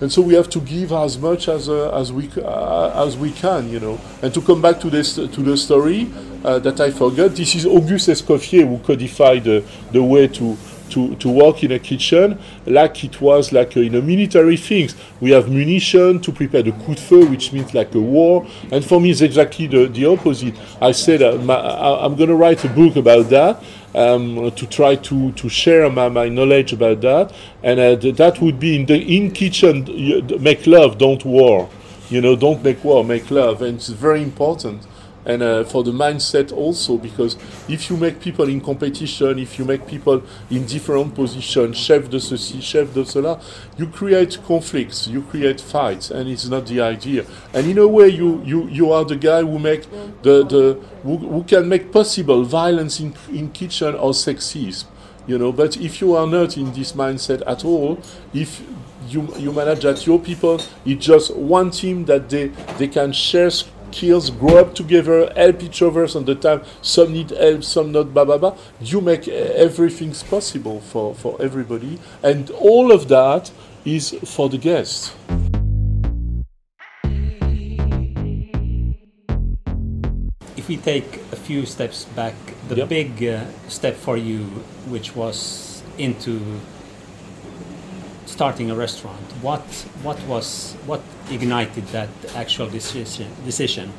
And 0.00 0.10
so 0.10 0.22
we 0.22 0.34
have 0.34 0.48
to 0.50 0.60
give 0.60 0.92
as 0.92 1.18
much 1.18 1.48
as 1.48 1.68
uh, 1.68 1.90
as 1.96 2.12
we 2.12 2.30
uh, 2.42 3.06
as 3.06 3.16
we 3.16 3.32
can, 3.32 3.70
you 3.70 3.80
know. 3.80 4.00
And 4.22 4.32
to 4.34 4.40
come 4.40 4.60
back 4.62 4.80
to 4.80 4.90
this 4.90 5.14
to 5.14 5.26
the 5.26 5.56
story 5.56 6.10
uh, 6.44 6.58
that 6.60 6.80
I 6.80 6.90
forgot, 6.90 7.32
this 7.32 7.54
is 7.54 7.66
Auguste 7.66 8.08
Escoffier 8.08 8.66
who 8.66 8.78
codified 8.78 9.44
the, 9.44 9.64
the 9.92 10.02
way 10.02 10.28
to 10.28 10.56
to, 10.94 11.16
to 11.16 11.28
work 11.28 11.64
in 11.64 11.72
a 11.72 11.78
kitchen 11.78 12.38
like 12.66 13.04
it 13.04 13.20
was 13.20 13.52
like 13.52 13.76
uh, 13.76 13.80
in 13.80 13.94
a 13.96 14.00
military 14.00 14.56
things. 14.56 14.94
We 15.20 15.32
have 15.32 15.48
munition 15.48 16.20
to 16.20 16.32
prepare 16.32 16.62
the 16.62 16.72
coup 16.72 16.94
de 16.94 17.00
feu, 17.00 17.26
which 17.26 17.52
means 17.52 17.74
like 17.74 17.94
a 17.94 18.00
war. 18.00 18.46
And 18.70 18.84
for 18.84 19.00
me, 19.00 19.10
it's 19.10 19.20
exactly 19.20 19.66
the, 19.66 19.86
the 19.86 20.06
opposite. 20.06 20.54
I 20.80 20.92
said 20.92 21.22
uh, 21.22 21.36
my, 21.38 21.54
I, 21.54 22.04
am 22.04 22.14
going 22.14 22.28
to 22.28 22.36
write 22.36 22.64
a 22.64 22.68
book 22.68 22.96
about 22.96 23.28
that. 23.30 23.62
Um, 23.96 24.50
to 24.50 24.66
try 24.66 24.96
to, 24.96 25.30
to 25.30 25.48
share 25.48 25.88
my, 25.88 26.08
my 26.08 26.28
knowledge 26.28 26.72
about 26.72 27.00
that, 27.02 27.32
and 27.62 27.78
uh, 27.78 27.94
that 27.94 28.40
would 28.40 28.58
be 28.58 28.74
in 28.74 28.86
the 28.86 28.98
in 28.98 29.30
kitchen. 29.30 29.84
Make 30.42 30.66
love, 30.66 30.98
don't 30.98 31.24
war. 31.24 31.70
You 32.10 32.20
know, 32.20 32.34
don't 32.34 32.60
make 32.64 32.82
war, 32.82 33.04
make 33.04 33.30
love, 33.30 33.62
and 33.62 33.76
it's 33.76 33.90
very 33.90 34.20
important 34.20 34.84
and 35.26 35.42
uh, 35.42 35.64
for 35.64 35.82
the 35.82 35.92
mindset 35.92 36.52
also 36.52 36.96
because 36.98 37.36
if 37.68 37.88
you 37.90 37.96
make 37.96 38.20
people 38.20 38.48
in 38.48 38.60
competition 38.60 39.38
if 39.38 39.58
you 39.58 39.64
make 39.64 39.86
people 39.86 40.22
in 40.50 40.66
different 40.66 41.14
positions 41.14 41.76
chef 41.76 42.08
de 42.10 42.20
ceci 42.20 42.60
chef 42.60 42.92
de 42.92 43.04
cela 43.04 43.40
you 43.78 43.86
create 43.86 44.38
conflicts 44.46 45.06
you 45.06 45.22
create 45.22 45.60
fights 45.60 46.10
and 46.10 46.28
it's 46.28 46.46
not 46.48 46.66
the 46.66 46.80
idea. 46.80 47.24
And 47.52 47.66
in 47.66 47.78
a 47.78 47.86
way 47.86 48.08
you 48.08 48.42
you, 48.44 48.68
you 48.68 48.92
are 48.92 49.04
the 49.04 49.16
guy 49.16 49.42
who 49.42 49.58
make 49.58 49.82
the, 50.22 50.44
the 50.44 50.80
who, 51.02 51.16
who 51.16 51.44
can 51.44 51.68
make 51.68 51.92
possible 51.92 52.44
violence 52.44 53.00
in, 53.00 53.14
in 53.30 53.50
kitchen 53.50 53.94
or 53.94 54.12
sexism 54.12 54.86
you 55.26 55.38
know. 55.38 55.52
But 55.52 55.78
if 55.78 56.00
you 56.00 56.14
are 56.14 56.26
not 56.26 56.56
in 56.56 56.72
this 56.72 56.92
mindset 56.92 57.42
at 57.46 57.64
all 57.64 58.00
if 58.32 58.62
you, 59.08 59.32
you 59.36 59.52
manage 59.52 59.82
that 59.82 60.06
your 60.06 60.18
people 60.18 60.60
it's 60.84 61.04
just 61.04 61.34
one 61.34 61.70
team 61.70 62.04
that 62.06 62.28
they, 62.30 62.48
they 62.78 62.88
can 62.88 63.12
share 63.12 63.50
skills, 63.94 64.30
grow 64.30 64.58
up 64.58 64.74
together, 64.74 65.32
help 65.36 65.62
each 65.62 65.80
other 65.82 66.04
on 66.14 66.24
the 66.24 66.34
time. 66.34 66.62
Some 66.82 67.12
need 67.12 67.30
help, 67.30 67.62
some 67.64 67.92
not, 67.92 68.12
blah, 68.12 68.24
blah, 68.24 68.38
blah. 68.38 68.56
You 68.80 69.00
make 69.00 69.28
everything 69.28 70.12
possible 70.12 70.80
for, 70.80 71.14
for 71.14 71.40
everybody. 71.40 71.98
And 72.22 72.50
all 72.50 72.92
of 72.92 73.08
that 73.08 73.52
is 73.84 74.10
for 74.24 74.48
the 74.48 74.58
guests. 74.58 75.14
If 80.56 80.68
we 80.68 80.76
take 80.78 81.20
a 81.30 81.36
few 81.36 81.66
steps 81.66 82.06
back, 82.16 82.34
the 82.68 82.76
yep. 82.76 82.88
big 82.88 83.24
uh, 83.24 83.44
step 83.68 83.94
for 83.94 84.16
you, 84.16 84.44
which 84.88 85.14
was 85.14 85.82
into 85.98 86.40
starting 88.26 88.70
a 88.70 88.74
restaurant, 88.74 89.20
what 89.42 89.62
what 90.02 90.20
was 90.26 90.74
what 90.86 91.00
ignited 91.30 91.86
that 91.88 92.08
actual 92.34 92.68
decision? 92.68 93.28
Decision, 93.44 93.92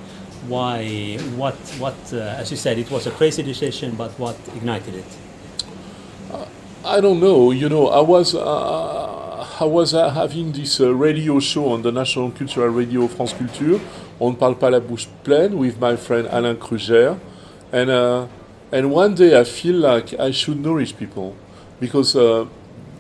why? 0.48 1.18
What? 1.36 1.56
What? 1.80 1.96
Uh, 2.14 2.42
as 2.42 2.52
you 2.52 2.58
said, 2.58 2.78
it 2.78 2.90
was 2.92 3.08
a 3.08 3.12
crazy 3.12 3.44
decision, 3.44 3.96
but 3.96 4.12
what 4.20 4.36
ignited 4.56 4.96
it? 4.96 5.18
Uh, 6.32 6.46
I 6.84 7.02
don't 7.02 7.20
know. 7.20 7.52
You 7.52 7.70
know, 7.70 7.88
I 7.88 8.02
was 8.02 8.36
uh, 8.36 9.48
I 9.60 9.66
was 9.66 9.94
uh, 9.94 10.10
having 10.10 10.52
this 10.52 10.80
uh, 10.80 10.94
radio 10.94 11.40
show 11.40 11.72
on 11.72 11.82
the 11.82 11.92
National 11.92 12.32
Cultural 12.32 12.70
Radio 12.70 13.08
France 13.08 13.34
Culture 13.34 13.80
on 14.20 14.34
Parle 14.36 14.56
pas 14.56 14.70
la 14.70 14.80
bouche 14.80 15.08
pleine 15.24 15.58
with 15.58 15.80
my 15.80 15.96
friend 15.96 16.28
Alain 16.32 16.56
Kruger, 16.58 17.20
and 17.72 17.90
uh, 17.90 18.28
and 18.72 18.92
one 18.92 19.16
day 19.16 19.40
I 19.40 19.44
feel 19.44 19.76
like 19.76 20.14
I 20.20 20.32
should 20.32 20.60
nourish 20.60 20.96
people 20.96 21.36
because 21.80 22.16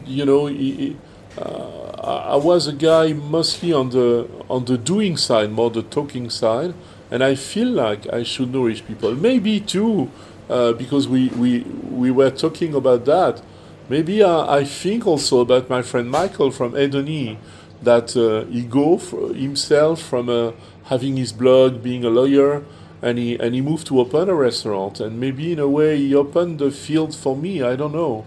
you 0.06 0.26
know. 0.26 0.48
It, 0.48 0.92
uh, 0.92 1.05
I 1.38 2.36
was 2.36 2.68
a 2.68 2.74
guy 2.74 3.14
mostly 3.14 3.74
on 3.74 3.90
the 3.90 4.28
on 4.50 4.66
the 4.66 4.78
doing 4.78 5.18
side, 5.18 5.52
more 5.52 5.70
the 5.70 5.84
talking 5.84 6.30
side, 6.30 6.74
and 7.12 7.24
I 7.24 7.36
feel 7.36 7.68
like 7.68 8.12
I 8.14 8.24
should 8.24 8.54
nourish 8.54 8.86
people. 8.86 9.16
Maybe 9.16 9.60
too, 9.60 10.10
uh, 10.50 10.74
because 10.74 11.08
we, 11.08 11.30
we 11.30 11.62
we 11.90 12.12
were 12.12 12.32
talking 12.32 12.76
about 12.76 13.06
that. 13.06 13.42
Maybe 13.90 14.24
I, 14.24 14.60
I 14.60 14.64
think 14.64 15.06
also 15.06 15.40
about 15.40 15.70
my 15.70 15.82
friend 15.82 16.10
Michael 16.10 16.52
from 16.52 16.76
Edony, 16.76 17.38
that 17.82 18.16
uh, 18.16 18.46
he 18.52 18.64
go 18.64 18.98
himself 18.98 20.02
from 20.02 20.30
uh, 20.30 20.52
having 20.86 21.18
his 21.18 21.34
blog, 21.34 21.84
being 21.84 22.06
a 22.06 22.10
lawyer, 22.10 22.64
and 23.02 23.18
he 23.18 23.38
and 23.38 23.56
he 23.56 23.62
moved 23.62 23.88
to 23.88 24.00
open 24.00 24.30
a 24.30 24.36
restaurant, 24.36 25.00
and 25.00 25.20
maybe 25.20 25.52
in 25.52 25.60
a 25.60 25.68
way 25.68 25.98
he 25.98 26.16
opened 26.16 26.60
the 26.60 26.72
field 26.72 27.16
for 27.16 27.36
me. 27.36 27.62
I 27.62 27.76
don't 27.76 27.94
know. 27.94 28.26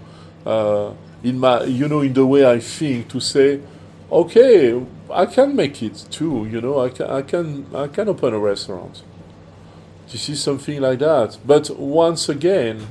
In 1.23 1.39
my 1.39 1.65
you 1.65 1.89
know 1.89 2.01
in 2.01 2.13
the 2.13 2.27
way 2.27 2.49
I 2.49 2.61
think 2.61 3.09
to 3.09 3.21
say, 3.21 3.61
okay, 4.11 4.81
I 5.13 5.27
can 5.27 5.57
make 5.57 5.83
it 5.83 6.07
too. 6.11 6.47
You 6.51 6.61
know, 6.61 6.81
I 6.81 6.91
can 6.91 7.07
I 7.11 7.23
can 7.23 7.67
I 7.75 7.89
can 7.89 8.09
open 8.09 8.35
a 8.35 8.39
restaurant. 8.39 9.03
This 10.11 10.29
is 10.29 10.43
something 10.43 10.81
like 10.81 11.01
that. 11.01 11.39
But 11.45 11.79
once 11.79 12.29
again, 12.29 12.87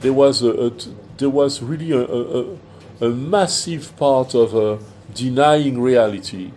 there 0.00 0.12
was 0.12 0.42
a, 0.42 0.66
a 0.66 0.72
there 1.18 1.30
was 1.30 1.62
really 1.62 1.90
a, 1.92 2.04
a, 2.04 2.58
a 3.00 3.08
massive 3.10 3.96
part 3.96 4.34
of 4.34 4.54
uh, 4.54 4.78
denying 5.12 5.80
reality 5.80 6.52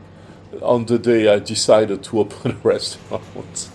on 0.61 0.85
the 0.85 0.97
day 0.97 1.27
I 1.31 1.39
decided 1.39 2.03
to 2.03 2.19
open 2.19 2.51
a 2.51 2.55
restaurant. 2.63 3.69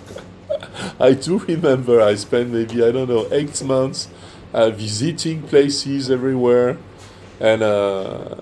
I 1.01 1.13
do 1.13 1.39
remember 1.39 2.01
I 2.01 2.15
spent 2.15 2.51
maybe 2.51 2.85
I 2.85 2.93
don't 2.93 3.09
know 3.09 3.27
eight 3.31 3.63
months 3.63 4.09
uh, 4.53 4.71
visiting 4.71 5.43
places 5.43 6.11
everywhere 6.11 6.79
and 7.43 7.63
uh, 7.63 8.37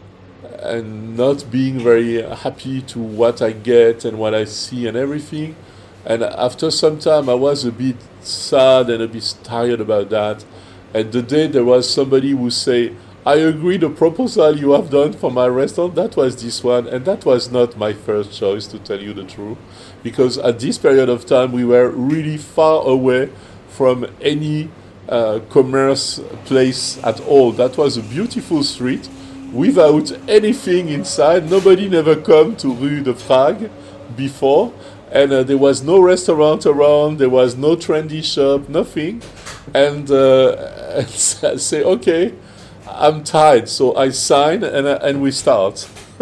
and 0.63 1.17
not 1.17 1.51
being 1.51 1.81
very 1.81 2.23
happy 2.23 2.83
to 2.83 2.99
what 2.99 3.41
I 3.41 3.53
get 3.53 4.05
and 4.05 4.19
what 4.19 4.35
I 4.35 4.45
see 4.45 4.87
and 4.87 4.97
everything. 4.97 5.57
And 6.05 6.23
after 6.23 6.71
some 6.71 6.99
time, 6.99 7.29
I 7.29 7.35
was 7.35 7.65
a 7.65 7.73
bit 7.73 7.97
sad 8.21 8.91
and 8.91 9.03
a 9.03 9.09
bit 9.09 9.35
tired 9.43 9.81
about 9.81 10.11
that. 10.11 10.45
And 10.93 11.13
the 11.13 11.23
day 11.23 11.47
there 11.47 11.65
was 11.65 11.89
somebody 11.89 12.33
who 12.33 12.51
say, 12.51 12.93
"I 13.25 13.37
agree 13.37 13.79
the 13.79 13.89
proposal 13.89 14.59
you 14.59 14.73
have 14.73 14.91
done 14.91 15.15
for 15.15 15.31
my 15.31 15.47
restaurant 15.47 15.95
that 15.95 16.17
was 16.17 16.43
this 16.43 16.63
one," 16.63 16.87
and 16.87 17.05
that 17.07 17.25
was 17.25 17.51
not 17.51 17.79
my 17.79 17.93
first 17.95 18.33
choice 18.33 18.67
to 18.69 18.79
tell 18.79 19.01
you 19.01 19.15
the 19.15 19.25
truth, 19.25 19.59
because 20.03 20.37
at 20.39 20.59
this 20.61 20.77
period 20.79 21.09
of 21.09 21.25
time 21.25 21.53
we 21.53 21.65
were 21.65 21.89
really 21.89 22.37
far 22.37 22.87
away 22.87 23.31
from 23.69 24.07
any 24.21 24.69
uh, 25.11 25.41
commerce 25.51 26.21
place 26.45 26.99
at 27.05 27.21
all. 27.21 27.53
That 27.53 27.77
was 27.77 27.97
a 27.97 28.03
beautiful 28.03 28.63
street 28.63 29.09
without 29.53 30.13
anything 30.29 30.89
inside. 30.89 31.51
Nobody 31.51 31.89
never 31.89 32.17
come 32.17 32.57
to 32.57 32.73
Rue 32.73 33.03
de 33.03 33.13
Prague 33.13 33.71
before. 34.17 34.73
and 35.11 35.33
uh, 35.33 35.43
there 35.43 35.59
was 35.59 35.83
no 35.83 35.99
restaurant 36.01 36.65
around, 36.67 37.19
there 37.19 37.29
was 37.29 37.57
no 37.57 37.75
trendy 37.77 38.23
shop, 38.23 38.69
nothing. 38.69 39.21
And, 39.75 40.11
uh, 40.11 40.55
I 40.99 41.57
say, 41.57 41.83
okay, 41.83 42.35
I'm 42.87 43.25
tired, 43.25 43.69
so 43.69 43.97
I 43.97 44.11
sign 44.11 44.63
and, 44.63 44.87
uh, 44.87 44.99
and 45.03 45.21
we 45.21 45.33
start. 45.33 45.89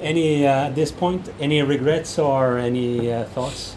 any 0.00 0.46
uh, 0.46 0.66
at 0.66 0.74
this 0.74 0.92
point, 0.92 1.32
any 1.40 1.62
regrets 1.62 2.18
or 2.18 2.58
any 2.58 3.10
uh, 3.12 3.24
thoughts? 3.24 3.76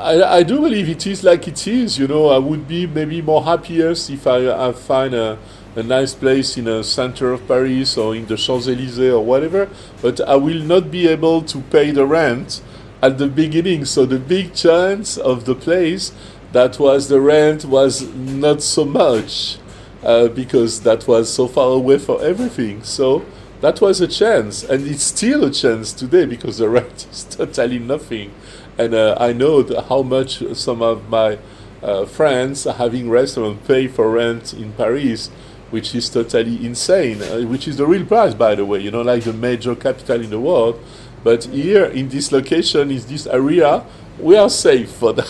I, 0.00 0.38
I 0.38 0.42
do 0.42 0.60
believe 0.60 0.88
it 0.88 1.06
is 1.06 1.22
like 1.22 1.46
it 1.46 1.66
is. 1.66 1.98
You 1.98 2.08
know, 2.08 2.28
I 2.28 2.38
would 2.38 2.66
be 2.66 2.86
maybe 2.86 3.20
more 3.20 3.44
happiest 3.44 4.08
if 4.08 4.26
I, 4.26 4.68
I 4.68 4.72
find 4.72 5.12
a, 5.12 5.38
a 5.76 5.82
nice 5.82 6.14
place 6.14 6.56
in 6.56 6.64
the 6.64 6.82
center 6.82 7.32
of 7.32 7.46
Paris 7.46 7.98
or 7.98 8.16
in 8.16 8.26
the 8.26 8.36
Champs 8.36 8.66
Elysees 8.66 8.98
or 9.12 9.24
whatever. 9.24 9.68
But 10.00 10.20
I 10.22 10.36
will 10.36 10.62
not 10.62 10.90
be 10.90 11.06
able 11.06 11.42
to 11.42 11.60
pay 11.70 11.90
the 11.90 12.06
rent 12.06 12.62
at 13.02 13.18
the 13.18 13.26
beginning. 13.26 13.84
So 13.84 14.06
the 14.06 14.18
big 14.18 14.54
chance 14.54 15.18
of 15.18 15.44
the 15.44 15.54
place 15.54 16.12
that 16.52 16.78
was 16.78 17.08
the 17.08 17.20
rent 17.20 17.66
was 17.66 18.02
not 18.14 18.62
so 18.62 18.84
much 18.84 19.58
uh, 20.02 20.28
because 20.28 20.80
that 20.80 21.06
was 21.06 21.32
so 21.32 21.46
far 21.46 21.72
away 21.72 21.98
for 21.98 22.22
everything. 22.22 22.82
So 22.82 23.24
that 23.60 23.80
was 23.82 24.00
a 24.00 24.08
chance, 24.08 24.64
and 24.64 24.86
it's 24.86 25.02
still 25.02 25.44
a 25.44 25.50
chance 25.50 25.92
today 25.92 26.24
because 26.24 26.58
the 26.58 26.68
rent 26.76 27.06
is 27.12 27.24
totally 27.24 27.78
nothing. 27.78 28.32
And 28.78 28.94
uh, 28.94 29.16
I 29.18 29.32
know 29.32 29.64
how 29.88 30.02
much 30.02 30.42
some 30.54 30.82
of 30.82 31.08
my 31.08 31.38
uh, 31.82 32.04
friends 32.06 32.64
having 32.64 33.10
restaurant 33.10 33.66
pay 33.66 33.88
for 33.88 34.10
rent 34.10 34.52
in 34.52 34.72
Paris, 34.72 35.28
which 35.70 35.94
is 35.94 36.08
totally 36.08 36.64
insane. 36.64 37.22
Uh, 37.22 37.42
which 37.42 37.68
is 37.68 37.76
the 37.76 37.86
real 37.86 38.06
price, 38.06 38.34
by 38.34 38.54
the 38.54 38.64
way. 38.64 38.80
You 38.80 38.90
know, 38.90 39.02
like 39.02 39.24
the 39.24 39.32
major 39.32 39.74
capital 39.74 40.20
in 40.20 40.30
the 40.30 40.40
world. 40.40 40.80
But 41.22 41.44
here 41.44 41.84
in 41.84 42.08
this 42.08 42.32
location, 42.32 42.90
in 42.90 43.00
this 43.06 43.26
area, 43.26 43.84
we 44.18 44.36
are 44.36 44.50
safe 44.50 44.90
for 44.90 45.12
that. 45.14 45.28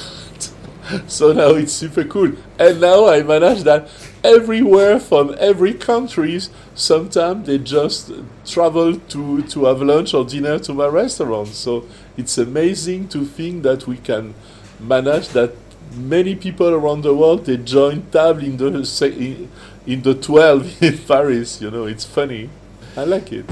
so 1.06 1.32
now 1.32 1.50
it's 1.50 1.72
super 1.72 2.04
cool. 2.04 2.32
And 2.58 2.80
now 2.80 3.08
I 3.08 3.22
manage 3.22 3.62
that 3.64 3.88
everywhere 4.22 5.00
from 5.00 5.34
every 5.38 5.74
countries. 5.74 6.50
Sometimes 6.74 7.46
they 7.46 7.58
just 7.58 8.12
travel 8.46 8.96
to, 8.96 9.42
to 9.42 9.64
have 9.64 9.82
lunch 9.82 10.14
or 10.14 10.24
dinner 10.24 10.58
to 10.60 10.74
my 10.74 10.86
restaurant. 10.86 11.48
So 11.48 11.86
it's 12.16 12.38
amazing 12.38 13.08
to 13.08 13.24
think 13.24 13.62
that 13.62 13.86
we 13.86 13.96
can 13.96 14.34
manage 14.78 15.28
that 15.28 15.52
many 15.94 16.34
people 16.34 16.68
around 16.68 17.02
the 17.02 17.14
world 17.14 17.46
they 17.46 17.56
join 17.56 18.02
table 18.10 18.42
in 18.42 18.56
the 18.56 19.48
in 19.86 20.02
the 20.02 20.14
12 20.14 20.82
in 20.82 20.98
Paris. 20.98 21.60
You 21.60 21.70
know, 21.70 21.86
it's 21.86 22.04
funny. 22.04 22.50
I 22.96 23.04
like 23.04 23.32
it. 23.32 23.44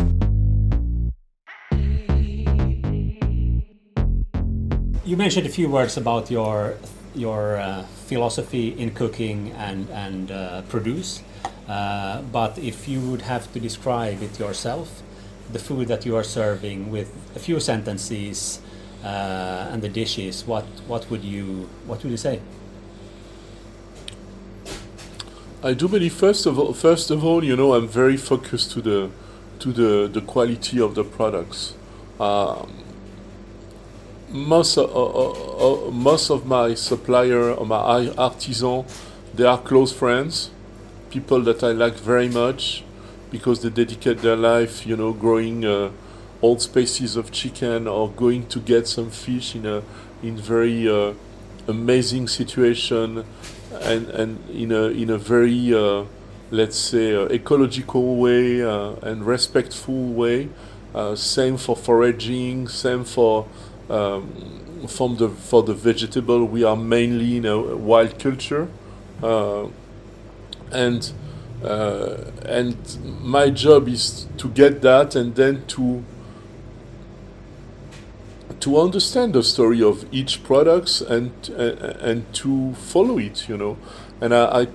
You 5.04 5.16
mentioned 5.16 5.46
a 5.46 5.50
few 5.50 5.68
words 5.68 5.96
about 5.96 6.30
your 6.30 6.76
your 7.14 7.56
uh, 7.56 7.82
philosophy 8.06 8.74
in 8.78 8.90
cooking 8.90 9.52
and 9.56 9.88
and 9.90 10.30
uh, 10.30 10.62
produce, 10.68 11.22
uh, 11.66 12.20
but 12.30 12.58
if 12.58 12.86
you 12.86 13.00
would 13.00 13.22
have 13.22 13.50
to 13.54 13.60
describe 13.60 14.22
it 14.22 14.38
yourself, 14.38 15.02
the 15.52 15.58
food 15.58 15.88
that 15.88 16.04
you 16.04 16.16
are 16.16 16.24
serving 16.24 16.90
with 16.90 17.10
a 17.34 17.38
few 17.38 17.60
sentences 17.60 18.60
uh, 19.04 19.70
and 19.70 19.82
the 19.82 19.88
dishes, 19.88 20.46
what 20.46 20.64
what 20.86 21.10
would 21.10 21.24
you 21.24 21.68
what 21.86 22.02
would 22.02 22.10
you 22.10 22.16
say? 22.16 22.40
I 25.62 25.74
do 25.74 25.88
believe 25.88 26.12
first 26.12 26.46
of 26.46 26.58
all, 26.58 26.72
first 26.72 27.10
of 27.10 27.24
all, 27.24 27.42
you 27.42 27.56
know, 27.56 27.74
I'm 27.74 27.88
very 27.88 28.16
focused 28.16 28.72
to 28.72 28.80
the 28.80 29.10
to 29.60 29.72
the 29.72 30.08
the 30.08 30.20
quality 30.20 30.80
of 30.80 30.94
the 30.94 31.04
products. 31.04 31.74
Um, 32.20 32.84
most 34.30 34.76
of, 34.76 34.94
uh, 34.94 35.86
uh, 35.86 35.90
most 35.90 36.30
of 36.30 36.46
my 36.46 36.74
supplier 36.74 37.52
or 37.52 37.64
my 37.66 38.08
artisan, 38.18 38.84
they 39.34 39.44
are 39.44 39.58
close 39.58 39.92
friends, 39.92 40.50
people 41.10 41.40
that 41.42 41.62
I 41.62 41.72
like 41.72 41.94
very 41.94 42.28
much, 42.28 42.84
because 43.30 43.62
they 43.62 43.70
dedicate 43.70 44.18
their 44.18 44.36
life, 44.36 44.86
you 44.86 44.96
know, 44.96 45.12
growing 45.12 45.64
uh, 45.64 45.90
old 46.42 46.60
species 46.60 47.16
of 47.16 47.30
chicken 47.30 47.86
or 47.86 48.10
going 48.10 48.46
to 48.48 48.60
get 48.60 48.86
some 48.86 49.10
fish 49.10 49.54
in 49.54 49.66
a 49.66 49.82
in 50.22 50.36
very 50.36 50.88
uh, 50.88 51.12
amazing 51.66 52.28
situation, 52.28 53.24
and 53.82 54.08
and 54.10 54.50
in 54.50 54.72
a 54.72 54.84
in 54.88 55.10
a 55.10 55.18
very 55.18 55.74
uh, 55.74 56.04
let's 56.50 56.76
say 56.78 57.14
uh, 57.14 57.26
ecological 57.26 58.16
way 58.16 58.60
and 58.60 59.26
respectful 59.26 60.12
way. 60.12 60.48
same 61.14 61.56
for 61.56 61.76
foraging, 61.76 62.68
same 62.68 63.04
for 63.04 63.46
um, 63.90 64.86
from 64.86 65.16
the 65.16 65.28
for 65.28 65.62
the 65.62 65.74
vegetable, 65.74 66.44
we 66.44 66.62
are 66.64 66.76
mainly 66.76 67.36
in 67.36 67.46
a 67.46 67.76
wild 67.76 68.18
culture, 68.18 68.68
uh, 69.22 69.66
and 70.70 71.12
uh, 71.62 72.16
and 72.44 72.76
my 73.22 73.50
job 73.50 73.88
is 73.88 74.26
to 74.38 74.48
get 74.48 74.80
that 74.82 75.14
and 75.14 75.34
then 75.34 75.64
to 75.68 76.04
to 78.60 78.80
understand 78.80 79.34
the 79.34 79.42
story 79.42 79.82
of 79.82 80.04
each 80.12 80.42
products 80.42 81.00
and 81.00 81.32
uh, 81.56 81.94
and 82.00 82.32
to 82.34 82.74
follow 82.74 83.18
it, 83.18 83.48
you 83.48 83.56
know, 83.56 83.76
and 84.20 84.34
I, 84.34 84.62
I 84.62 84.66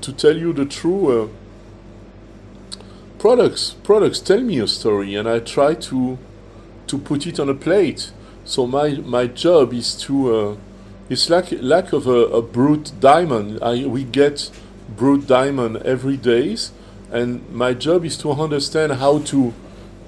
to 0.00 0.12
tell 0.12 0.36
you 0.36 0.52
the 0.52 0.64
true. 0.64 1.22
Uh, 1.22 1.28
products 3.18 3.76
products 3.82 4.18
tell 4.18 4.40
me 4.40 4.58
a 4.60 4.66
story 4.66 5.14
and 5.14 5.28
I 5.28 5.40
try 5.40 5.74
to 5.74 6.16
to 6.86 6.98
put 6.98 7.26
it 7.26 7.38
on 7.38 7.50
a 7.50 7.54
plate 7.54 8.12
so 8.46 8.66
my 8.66 8.94
my 8.94 9.26
job 9.26 9.74
is 9.74 9.94
to 10.06 10.34
uh, 10.34 10.56
it's 11.10 11.28
like 11.28 11.52
lack 11.60 11.92
of 11.92 12.06
a, 12.06 12.26
a 12.26 12.40
brute 12.40 12.92
diamond. 13.00 13.58
I, 13.62 13.84
we 13.84 14.04
get 14.04 14.50
brute 14.96 15.26
diamond 15.26 15.78
every 15.78 16.16
days, 16.16 16.72
and 17.10 17.48
my 17.50 17.74
job 17.74 18.04
is 18.04 18.16
to 18.18 18.32
understand 18.32 18.92
how 18.92 19.18
to 19.18 19.52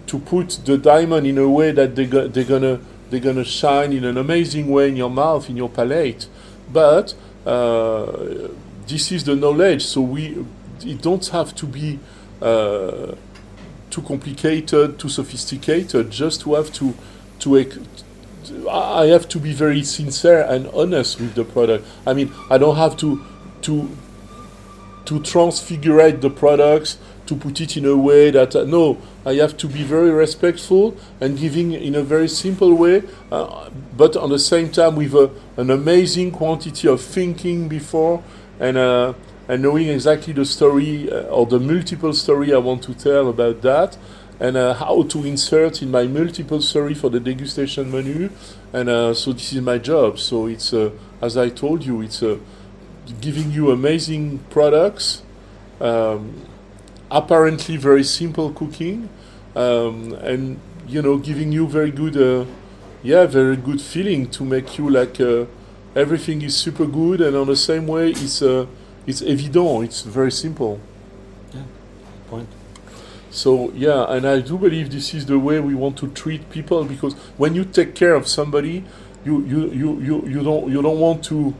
to 0.06 0.18
put 0.18 0.60
the 0.64 0.76
diamond 0.76 1.26
in 1.26 1.38
a 1.38 1.48
way 1.48 1.72
that 1.72 1.94
they 1.96 2.06
go, 2.06 2.28
they're 2.28 2.44
gonna 2.44 2.80
they're 3.10 3.20
gonna 3.20 3.44
shine 3.44 3.92
in 3.92 4.04
an 4.04 4.16
amazing 4.16 4.68
way 4.68 4.88
in 4.88 4.96
your 4.96 5.10
mouth, 5.10 5.48
in 5.48 5.56
your 5.56 5.68
palate. 5.68 6.28
But 6.72 7.14
uh, 7.46 8.48
this 8.86 9.12
is 9.12 9.24
the 9.24 9.36
knowledge, 9.36 9.84
so 9.84 10.00
we 10.00 10.44
it 10.84 11.00
don't 11.02 11.26
have 11.28 11.54
to 11.56 11.66
be 11.66 11.98
uh, 12.40 13.14
too 13.90 14.02
complicated, 14.02 14.98
too 14.98 15.08
sophisticated, 15.08 16.10
just 16.10 16.40
to 16.42 16.54
have 16.54 16.72
to 16.74 16.94
to 17.40 17.56
I 18.70 19.06
have 19.06 19.28
to 19.28 19.38
be 19.38 19.52
very 19.52 19.84
sincere 19.84 20.42
and 20.42 20.66
honest 20.68 21.20
with 21.20 21.34
the 21.34 21.44
product. 21.44 21.86
I 22.06 22.12
mean, 22.12 22.32
I 22.50 22.58
don't 22.58 22.76
have 22.76 22.96
to 22.98 23.24
to 23.62 23.88
to 25.04 25.20
transfigurate 25.20 26.20
the 26.20 26.30
products 26.30 26.98
to 27.26 27.36
put 27.36 27.60
it 27.60 27.76
in 27.76 27.84
a 27.84 27.96
way 27.96 28.30
that 28.30 28.54
uh, 28.54 28.64
no, 28.64 28.98
I 29.24 29.34
have 29.34 29.56
to 29.58 29.68
be 29.68 29.82
very 29.82 30.10
respectful 30.10 30.96
and 31.20 31.38
giving 31.38 31.72
in 31.72 31.94
a 31.94 32.02
very 32.02 32.28
simple 32.28 32.74
way, 32.74 33.02
uh, 33.30 33.70
but 33.96 34.16
on 34.16 34.30
the 34.30 34.38
same 34.38 34.70
time 34.70 34.96
with 34.96 35.14
a, 35.14 35.30
an 35.56 35.70
amazing 35.70 36.32
quantity 36.32 36.88
of 36.88 37.00
thinking 37.00 37.68
before 37.68 38.22
and 38.58 38.76
uh, 38.76 39.14
and 39.48 39.62
knowing 39.62 39.88
exactly 39.88 40.32
the 40.32 40.44
story 40.44 41.10
uh, 41.10 41.22
or 41.24 41.46
the 41.46 41.58
multiple 41.58 42.12
story 42.12 42.54
I 42.54 42.58
want 42.58 42.82
to 42.84 42.94
tell 42.94 43.28
about 43.28 43.60
that 43.62 43.98
and 44.40 44.56
uh, 44.56 44.74
how 44.74 45.02
to 45.04 45.24
insert 45.24 45.82
in 45.82 45.90
my 45.90 46.04
multiple 46.06 46.60
story 46.60 46.94
for 46.94 47.10
the 47.10 47.20
degustation 47.20 47.90
menu. 47.90 48.30
And 48.72 48.88
uh, 48.88 49.14
so 49.14 49.32
this 49.32 49.52
is 49.52 49.60
my 49.60 49.78
job. 49.78 50.18
So 50.18 50.46
it's, 50.46 50.72
uh, 50.72 50.90
as 51.20 51.36
I 51.36 51.48
told 51.48 51.84
you, 51.84 52.00
it's 52.00 52.22
uh, 52.22 52.38
giving 53.20 53.50
you 53.50 53.70
amazing 53.70 54.38
products, 54.50 55.22
um, 55.80 56.46
apparently 57.10 57.76
very 57.76 58.04
simple 58.04 58.52
cooking, 58.52 59.08
um, 59.54 60.12
and 60.14 60.58
you 60.86 61.02
know, 61.02 61.16
giving 61.18 61.52
you 61.52 61.66
very 61.66 61.90
good, 61.90 62.16
uh, 62.16 62.44
yeah, 63.02 63.26
very 63.26 63.56
good 63.56 63.80
feeling 63.80 64.28
to 64.30 64.44
make 64.44 64.78
you 64.78 64.90
like 64.90 65.20
uh, 65.20 65.46
everything 65.94 66.42
is 66.42 66.56
super 66.56 66.86
good, 66.86 67.20
and 67.20 67.36
on 67.36 67.46
the 67.46 67.56
same 67.56 67.86
way, 67.86 68.10
it's 68.10 68.42
it's 69.06 69.22
evident. 69.22 69.84
It's 69.84 70.02
very 70.02 70.32
simple. 70.32 70.80
Yeah, 71.52 71.62
point. 72.28 72.48
So 73.32 73.72
yeah, 73.72 74.04
and 74.12 74.26
I 74.26 74.40
do 74.40 74.58
believe 74.58 74.90
this 74.92 75.14
is 75.14 75.24
the 75.24 75.38
way 75.38 75.58
we 75.58 75.74
want 75.74 75.96
to 75.98 76.08
treat 76.08 76.50
people 76.50 76.84
because 76.84 77.14
when 77.38 77.54
you 77.54 77.64
take 77.64 77.94
care 77.94 78.14
of 78.14 78.28
somebody, 78.28 78.84
you 79.24 79.40
you 79.46 79.70
you 79.70 80.00
you, 80.00 80.28
you 80.28 80.42
don't 80.42 80.70
you 80.70 80.82
don't 80.82 81.00
want 81.00 81.24
to 81.24 81.48
uh, 81.48 81.52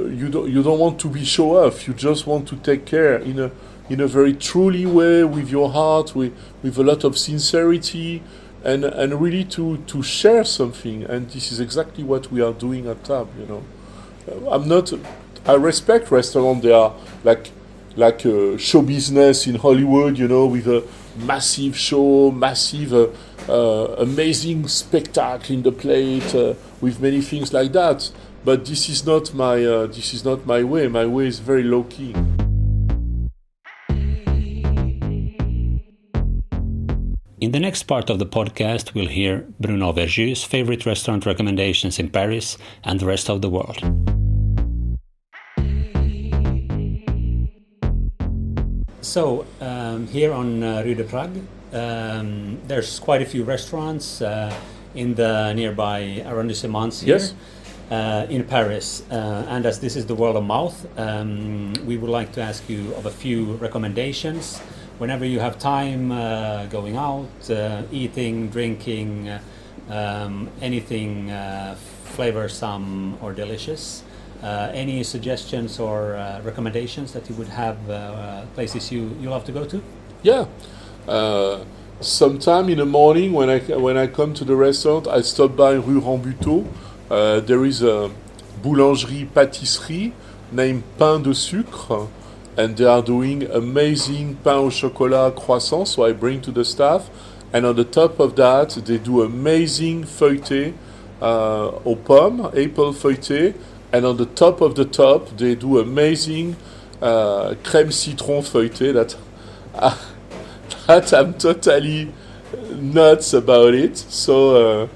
you 0.00 0.28
don't 0.28 0.50
you 0.50 0.62
don't 0.62 0.78
want 0.78 0.98
to 1.00 1.08
be 1.08 1.24
show 1.24 1.64
off. 1.64 1.86
You 1.86 1.94
just 1.94 2.26
want 2.26 2.48
to 2.48 2.56
take 2.56 2.84
care 2.84 3.16
in 3.16 3.38
a 3.38 3.50
in 3.88 4.00
a 4.00 4.06
very 4.06 4.32
truly 4.34 4.86
way 4.86 5.24
with 5.24 5.50
your 5.50 5.70
heart, 5.70 6.14
with 6.14 6.32
with 6.62 6.78
a 6.78 6.82
lot 6.82 7.04
of 7.04 7.18
sincerity, 7.18 8.22
and 8.64 8.84
and 8.84 9.20
really 9.20 9.44
to 9.44 9.78
to 9.78 10.02
share 10.02 10.44
something. 10.44 11.04
And 11.04 11.28
this 11.30 11.52
is 11.52 11.60
exactly 11.60 12.04
what 12.04 12.30
we 12.32 12.40
are 12.40 12.52
doing 12.52 12.86
at 12.86 13.04
Tab. 13.04 13.28
You 13.38 13.46
know, 13.46 13.62
uh, 14.28 14.50
I'm 14.50 14.68
not. 14.68 14.92
I 15.44 15.54
respect 15.54 16.10
restaurants. 16.10 16.62
They 16.62 16.72
are 16.72 16.94
like 17.24 17.50
like 17.96 18.24
uh, 18.24 18.56
show 18.56 18.82
business 18.82 19.46
in 19.46 19.56
Hollywood, 19.56 20.18
you 20.18 20.28
know, 20.28 20.46
with 20.46 20.66
a 20.66 20.82
massive 21.18 21.76
show, 21.76 22.30
massive, 22.30 22.92
uh, 22.92 23.08
uh, 23.48 23.96
amazing 23.98 24.68
spectacle 24.68 25.54
in 25.54 25.62
the 25.62 25.72
plate 25.72 26.34
uh, 26.34 26.54
with 26.80 27.00
many 27.00 27.20
things 27.20 27.52
like 27.52 27.72
that. 27.72 28.10
But 28.44 28.64
this 28.64 28.88
is 28.88 29.06
not 29.06 29.32
my 29.34 29.64
uh, 29.64 29.86
this 29.86 30.12
is 30.12 30.24
not 30.24 30.44
my 30.46 30.64
way. 30.64 30.88
My 30.88 31.06
way 31.06 31.28
is 31.28 31.38
very 31.38 31.62
low 31.62 31.84
key. 31.84 32.12
In 37.40 37.50
the 37.52 37.60
next 37.60 37.84
part 37.84 38.10
of 38.10 38.18
the 38.18 38.26
podcast, 38.26 38.94
we'll 38.94 39.06
hear 39.06 39.46
Bruno 39.60 39.92
Verjus' 39.92 40.44
favorite 40.44 40.86
restaurant 40.86 41.24
recommendations 41.24 41.98
in 42.00 42.08
Paris 42.08 42.58
and 42.82 42.98
the 42.98 43.06
rest 43.06 43.30
of 43.30 43.42
the 43.42 43.48
world. 43.48 43.78
So, 49.02 49.46
um, 49.60 50.06
here 50.08 50.32
on 50.32 50.62
uh, 50.62 50.82
Rue 50.84 50.94
de 50.94 51.04
Prague, 51.04 51.38
um, 51.72 52.58
there's 52.66 52.98
quite 52.98 53.22
a 53.22 53.26
few 53.26 53.44
restaurants 53.44 54.20
uh, 54.20 54.52
in 54.94 55.14
the 55.14 55.52
nearby 55.52 56.22
arrondissements 56.26 57.02
here. 57.04 57.18
Yes. 57.18 57.34
Uh, 57.92 58.26
in 58.30 58.42
Paris, 58.42 59.02
uh, 59.10 59.44
and 59.50 59.66
as 59.66 59.78
this 59.78 59.96
is 59.96 60.06
the 60.06 60.14
world 60.14 60.34
of 60.34 60.42
mouth, 60.42 60.86
um, 60.98 61.74
we 61.84 61.98
would 61.98 62.08
like 62.08 62.32
to 62.32 62.40
ask 62.40 62.66
you 62.66 62.90
of 62.94 63.04
a 63.04 63.10
few 63.10 63.52
recommendations 63.56 64.60
whenever 64.96 65.26
you 65.26 65.38
have 65.40 65.58
time 65.58 66.10
uh, 66.10 66.64
going 66.68 66.96
out, 66.96 67.28
uh, 67.50 67.82
eating, 67.92 68.48
drinking, 68.48 69.28
uh, 69.28 69.38
um, 69.90 70.48
anything 70.62 71.30
uh, 71.30 71.76
flavorsome 72.16 73.22
or 73.22 73.34
delicious. 73.34 74.02
any 74.42 75.04
suggestions 75.04 75.78
or 75.78 76.16
recommendations 76.44 77.12
that 77.12 77.28
you 77.28 77.34
would 77.36 77.48
have 77.48 77.76
places 78.54 78.90
you, 78.90 79.14
you 79.20 79.28
love 79.28 79.44
to 79.44 79.52
go 79.52 79.66
to? 79.66 79.82
Yeah 80.22 80.46
sometime 82.00 82.68
in 82.68 82.78
the 82.78 82.84
morning 82.84 83.32
when 83.32 83.48
I 83.48 83.60
when 83.78 83.96
I 83.96 84.08
come 84.08 84.34
to 84.34 84.44
the 84.44 84.56
restaurant, 84.56 85.06
I 85.06 85.20
stop 85.22 85.54
by 85.56 85.72
Rue 85.74 86.00
Rambuteau. 86.00 86.66
Uh, 87.12 87.40
there 87.40 87.62
is 87.66 87.82
a 87.82 88.10
boulangerie 88.62 89.26
pâtisserie 89.26 90.12
named 90.50 90.82
Pain 90.98 91.18
de 91.18 91.34
Sucre, 91.34 92.08
and 92.56 92.74
they 92.74 92.86
are 92.86 93.02
doing 93.02 93.42
amazing 93.52 94.34
pain 94.42 94.54
au 94.54 94.70
chocolat 94.70 95.30
croissants. 95.32 95.88
So 95.88 96.06
I 96.06 96.14
bring 96.14 96.40
to 96.40 96.50
the 96.50 96.64
staff, 96.64 97.10
and 97.52 97.66
on 97.66 97.76
the 97.76 97.84
top 97.84 98.18
of 98.18 98.34
that, 98.36 98.70
they 98.86 98.96
do 98.96 99.20
amazing 99.20 100.04
feuilleté 100.04 100.72
uh, 101.20 101.72
aux 101.84 101.96
pommes, 101.96 102.46
apple 102.56 102.94
feuilleté, 102.94 103.56
and 103.92 104.06
on 104.06 104.16
the 104.16 104.24
top 104.24 104.62
of 104.62 104.74
the 104.74 104.86
top, 104.86 105.36
they 105.36 105.54
do 105.54 105.80
amazing 105.80 106.56
uh, 107.02 107.54
crème 107.62 107.92
citron 107.92 108.40
feuilleté 108.40 108.94
that. 108.94 109.16
that 110.86 111.12
I'm 111.12 111.34
totally 111.34 112.10
nuts 112.70 113.34
about 113.34 113.74
it. 113.74 113.98
So, 113.98 114.56
uh, 114.84 114.88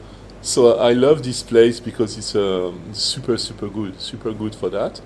so 0.47 0.79
I 0.79 0.93
love 0.93 1.25
this 1.25 1.43
place 1.43 1.81
because 1.81 2.17
it's 2.17 2.37
um, 2.37 2.95
super, 2.95 3.37
super 3.37 3.69
good, 3.69 4.01
super 4.01 4.33
good 4.33 4.55
for 4.55 4.69
that. 4.71 5.01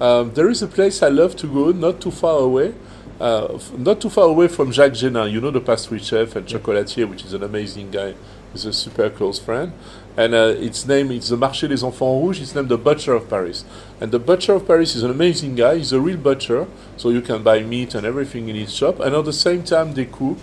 Um, 0.00 0.32
there 0.34 0.48
is 0.48 0.62
a 0.62 0.68
place 0.68 1.02
I 1.02 1.08
love 1.08 1.34
to 1.36 1.48
go, 1.48 1.72
not 1.72 2.00
too 2.00 2.12
far 2.12 2.38
away, 2.38 2.74
uh, 3.20 3.54
f- 3.54 3.72
not 3.76 4.00
too 4.00 4.08
far 4.08 4.28
away 4.28 4.46
from 4.46 4.70
Jacques 4.70 4.92
Genin. 4.92 5.32
You 5.32 5.40
know 5.40 5.50
the 5.50 5.60
pastry 5.60 5.98
chef 5.98 6.36
and 6.36 6.46
chocolatier, 6.46 7.08
which 7.08 7.24
is 7.24 7.32
an 7.32 7.42
amazing 7.42 7.90
guy. 7.90 8.14
He's 8.52 8.64
a 8.66 8.72
super 8.72 9.10
close 9.10 9.40
friend. 9.40 9.72
And 10.16 10.32
uh, 10.32 10.54
its 10.58 10.86
name 10.86 11.10
is 11.10 11.28
the 11.28 11.36
Marché 11.36 11.68
des 11.68 11.84
Enfants 11.84 12.22
Rouges. 12.22 12.40
It's 12.40 12.54
named 12.54 12.68
the 12.68 12.78
Butcher 12.78 13.14
of 13.14 13.28
Paris. 13.28 13.64
And 14.00 14.12
the 14.12 14.20
Butcher 14.20 14.52
of 14.52 14.64
Paris 14.64 14.94
is 14.94 15.02
an 15.02 15.10
amazing 15.10 15.56
guy. 15.56 15.78
He's 15.78 15.92
a 15.92 16.00
real 16.00 16.18
butcher, 16.18 16.68
so 16.96 17.10
you 17.10 17.20
can 17.20 17.42
buy 17.42 17.64
meat 17.64 17.96
and 17.96 18.06
everything 18.06 18.48
in 18.48 18.54
his 18.54 18.72
shop. 18.72 19.00
And 19.00 19.16
at 19.16 19.24
the 19.24 19.32
same 19.32 19.64
time, 19.64 19.94
they 19.94 20.04
cook. 20.04 20.38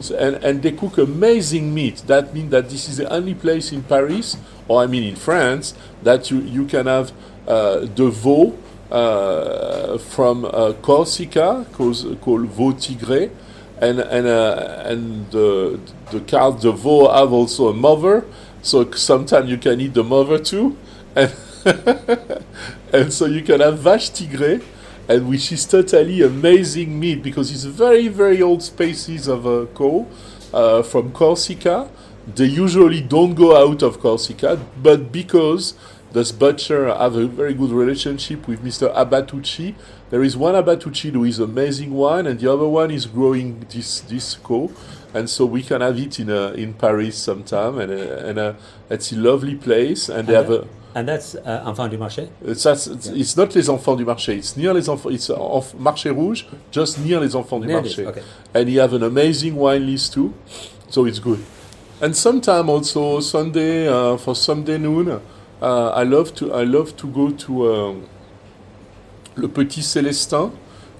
So, 0.00 0.16
and, 0.16 0.42
and 0.44 0.62
they 0.62 0.72
cook 0.72 0.98
amazing 0.98 1.72
meat. 1.72 2.02
That 2.06 2.34
means 2.34 2.50
that 2.50 2.68
this 2.68 2.88
is 2.88 2.98
the 2.98 3.12
only 3.12 3.34
place 3.34 3.72
in 3.72 3.82
Paris, 3.82 4.36
or 4.68 4.82
I 4.82 4.86
mean 4.86 5.04
in 5.04 5.16
France, 5.16 5.74
that 6.02 6.30
you, 6.30 6.40
you 6.40 6.66
can 6.66 6.86
have 6.86 7.12
uh, 7.46 7.80
the 7.80 8.10
veau 8.10 8.58
uh, 8.90 9.98
from 9.98 10.44
uh, 10.44 10.72
Corsica, 10.82 11.66
called, 11.72 12.18
called 12.20 12.46
veau 12.48 12.72
tigré 12.72 13.30
and 13.78 14.00
and 14.00 14.26
uh, 14.26 14.82
and 14.84 15.30
the 15.30 15.78
the 16.10 16.20
cow 16.20 16.50
the 16.50 16.72
veau 16.72 17.10
have 17.12 17.32
also 17.32 17.68
a 17.68 17.74
mother, 17.74 18.24
so 18.62 18.90
sometimes 18.92 19.50
you 19.50 19.58
can 19.58 19.80
eat 19.80 19.94
the 19.94 20.04
mother 20.04 20.38
too, 20.38 20.76
and 21.14 21.32
and 22.92 23.12
so 23.12 23.26
you 23.26 23.42
can 23.42 23.60
have 23.60 23.78
vache 23.78 24.10
tigré, 24.10 24.62
and 25.08 25.28
which 25.28 25.52
is 25.52 25.64
totally 25.64 26.22
amazing 26.22 26.98
meat 26.98 27.22
because 27.22 27.50
it's 27.50 27.64
a 27.64 27.70
very 27.70 28.08
very 28.08 28.40
old 28.40 28.62
species 28.62 29.28
of 29.28 29.46
a 29.46 29.66
cow 29.66 30.06
uh, 30.52 30.82
from 30.82 31.12
Corsica. 31.12 31.90
They 32.26 32.46
usually 32.46 33.02
don't 33.02 33.34
go 33.34 33.54
out 33.54 33.82
of 33.82 34.00
Corsica, 34.00 34.58
but 34.82 35.12
because 35.12 35.74
this 36.14 36.30
butcher 36.30 36.94
have 36.94 37.16
a 37.16 37.26
very 37.26 37.54
good 37.54 37.70
relationship 37.70 38.46
with 38.46 38.64
Mr. 38.64 38.94
Abbatucci. 38.94 39.74
There 40.10 40.22
is 40.22 40.36
one 40.36 40.54
Abbatucci 40.54 41.10
who 41.10 41.24
is 41.24 41.40
amazing 41.40 41.92
one, 41.92 42.28
and 42.28 42.38
the 42.38 42.50
other 42.50 42.68
one 42.68 42.92
is 42.92 43.04
growing 43.04 43.66
this 43.68 44.00
this 44.00 44.36
cow, 44.36 44.70
and 45.12 45.28
so 45.28 45.44
we 45.44 45.62
can 45.62 45.80
have 45.80 45.98
it 45.98 46.20
in 46.20 46.30
uh, 46.30 46.52
in 46.56 46.74
Paris 46.74 47.18
sometime, 47.18 47.78
and 47.78 47.90
uh, 47.90 48.28
and 48.28 48.38
uh, 48.38 48.52
it's 48.88 49.12
a 49.12 49.16
lovely 49.16 49.56
place, 49.56 50.08
and 50.08 50.28
they 50.28 50.34
have 50.34 50.50
a. 50.50 50.68
And 50.96 51.08
that's 51.08 51.34
uh, 51.34 51.62
Enfants 51.66 51.88
du 51.88 51.98
Marché. 51.98 52.28
It's, 52.46 52.64
yeah. 52.64 53.14
it's, 53.16 53.36
not 53.36 53.52
les 53.56 53.68
Enfants 53.68 53.96
du 53.96 54.04
Marché. 54.04 54.36
It's 54.36 54.56
near 54.56 54.72
les 54.72 54.88
Enfants. 54.88 55.10
It's 55.10 55.28
off 55.28 55.74
Marché 55.74 56.10
Rouge, 56.10 56.44
just 56.70 56.98
near 57.00 57.18
les 57.18 57.34
Enfants 57.34 57.58
du 57.58 57.66
near 57.66 57.82
Marché. 57.82 58.06
Okay. 58.06 58.22
And 58.54 58.68
you 58.68 58.80
have 58.80 58.92
an 58.92 59.02
amazing 59.02 59.56
wine 59.56 59.86
list 59.86 60.12
too, 60.12 60.32
so 60.88 61.04
it's 61.04 61.18
good. 61.18 61.44
And 62.00 62.14
sometime 62.14 62.68
also 62.68 63.18
Sunday 63.20 63.88
uh, 63.88 64.16
for 64.16 64.36
Sunday 64.36 64.78
noon, 64.78 65.20
uh, 65.60 65.88
I 65.88 66.04
love 66.04 66.32
to 66.36 66.54
I 66.54 66.62
love 66.62 66.96
to 66.98 67.08
go 67.08 67.30
to 67.30 67.66
uh, 67.66 67.94
Le 69.36 69.48
Petit 69.48 69.82
Célestin 69.82 70.52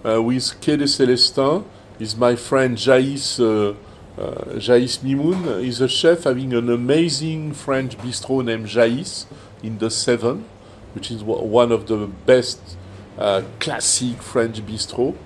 uh, 0.04 0.20
with 0.20 0.60
Quai 0.60 0.76
de 0.76 0.86
Célestin. 0.86 1.64
Is 2.00 2.16
my 2.16 2.34
friend 2.34 2.76
Jaïs 2.76 3.38
uh, 3.38 3.74
uh, 4.18 4.58
Jaïs 4.58 4.98
Mimoun. 5.04 5.62
He's 5.62 5.80
a 5.80 5.88
chef 5.88 6.24
having 6.24 6.52
an 6.52 6.68
amazing 6.68 7.52
French 7.52 7.96
bistro 7.98 8.44
named 8.44 8.66
Jaïs 8.66 9.26
in 9.64 9.78
the 9.78 9.90
Seven, 9.90 10.44
which 10.94 11.10
is 11.10 11.24
one 11.24 11.72
of 11.72 11.86
the 11.86 12.06
best 12.26 12.76
uh, 13.18 13.42
classic 13.58 14.22
French 14.22 14.64
bistro. 14.64 15.16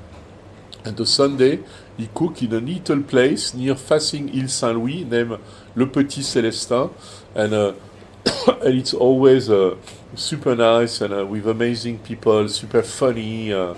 And 0.84 0.96
the 0.96 1.06
Sunday, 1.06 1.60
he 1.96 2.08
cook 2.14 2.42
in 2.42 2.52
a 2.52 2.60
little 2.60 3.02
place 3.02 3.52
near 3.52 3.74
facing 3.74 4.30
Ile 4.30 4.48
Saint-Louis 4.48 5.04
named 5.04 5.38
Le 5.74 5.86
Petit 5.86 6.22
Célestin, 6.22 6.90
and 7.34 7.52
uh, 7.52 7.72
and 8.62 8.78
it's 8.78 8.94
always 8.94 9.50
uh, 9.50 9.76
super 10.14 10.54
nice 10.54 11.00
and 11.00 11.12
uh, 11.12 11.26
with 11.26 11.46
amazing 11.46 11.98
people, 11.98 12.48
super 12.48 12.82
funny, 12.82 13.52
uh, 13.52 13.74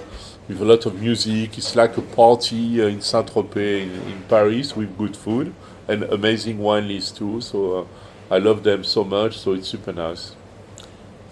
with 0.49 0.61
a 0.61 0.65
lot 0.65 0.87
of 0.87 1.01
music. 1.01 1.57
It's 1.57 1.75
like 1.75 1.97
a 1.97 2.03
party 2.03 2.83
uh, 2.83 2.87
in 2.87 3.01
Saint 3.01 3.33
Tropez 3.33 3.83
in, 3.83 3.91
in, 4.13 4.23
Paris 4.29 4.77
with 4.77 4.97
good 4.99 5.17
food 5.17 5.55
and 5.89 6.05
amazing 6.05 6.59
wine 6.59 6.89
list 6.89 7.17
too. 7.17 7.41
So 7.41 7.89
I 8.31 8.39
love 8.39 8.63
them 8.63 8.85
so 8.85 9.05
much. 9.05 9.39
So 9.39 9.53
it's 9.55 9.69
super 9.69 9.93
nice. 9.93 10.35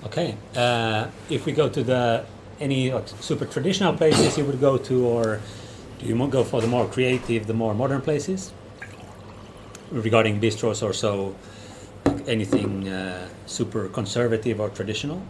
Okay, 0.04 0.36
uh, 0.54 1.08
if 1.28 1.44
we 1.44 1.52
go 1.52 1.68
to 1.68 1.82
the 1.82 2.24
any 2.60 2.92
like, 2.92 3.08
super 3.20 3.46
traditional 3.46 3.92
places 3.92 4.38
you 4.38 4.44
would 4.44 4.60
go 4.60 4.78
to, 4.78 5.06
or 5.06 5.40
do 5.98 6.06
you 6.06 6.28
go 6.28 6.44
for 6.44 6.60
the 6.60 6.68
more 6.68 6.86
creative, 6.86 7.46
the 7.46 7.54
more 7.54 7.74
modern 7.74 8.00
places? 8.00 8.52
Regarding 9.90 10.40
bistros 10.40 10.82
or 10.82 10.92
so, 10.92 11.34
anything 12.26 12.88
uh, 12.88 13.28
super 13.46 13.88
conservative 13.88 14.60
or 14.60 14.68
traditional? 14.68 15.22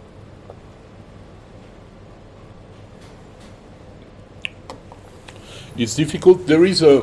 It's 5.79 5.95
difficult. 5.95 6.47
There 6.47 6.65
is 6.65 6.83
a. 6.83 7.03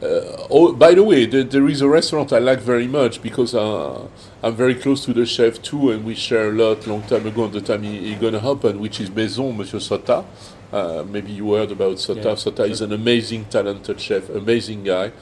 Uh, 0.00 0.46
oh, 0.50 0.72
by 0.72 0.94
the 0.94 1.02
way, 1.02 1.26
the, 1.26 1.42
there 1.42 1.68
is 1.68 1.82
a 1.82 1.88
restaurant 1.88 2.32
I 2.32 2.38
like 2.38 2.60
very 2.60 2.86
much 2.86 3.20
because 3.22 3.54
uh, 3.54 4.06
I'm 4.42 4.54
very 4.54 4.74
close 4.74 5.04
to 5.06 5.12
the 5.12 5.26
chef 5.26 5.62
too, 5.62 5.90
and 5.90 6.04
we 6.04 6.14
share 6.14 6.50
a 6.50 6.52
lot. 6.52 6.86
Long 6.86 7.02
time 7.02 7.26
ago, 7.26 7.44
on 7.44 7.52
the 7.52 7.60
time 7.60 7.82
he, 7.82 7.98
he 8.08 8.14
gonna 8.14 8.40
happen, 8.40 8.80
which 8.80 9.00
is 9.00 9.10
Maison 9.10 9.56
Monsieur 9.56 9.78
Sota. 9.78 10.24
Uh, 10.72 11.04
maybe 11.08 11.32
you 11.32 11.54
heard 11.54 11.72
about 11.72 11.96
Sota. 11.96 12.16
Yeah, 12.16 12.32
Sota 12.32 12.56
sure. 12.56 12.66
is 12.66 12.80
an 12.80 12.92
amazing, 12.92 13.46
talented 13.46 14.00
chef, 14.00 14.28
amazing 14.28 14.84
guy, 14.84 15.12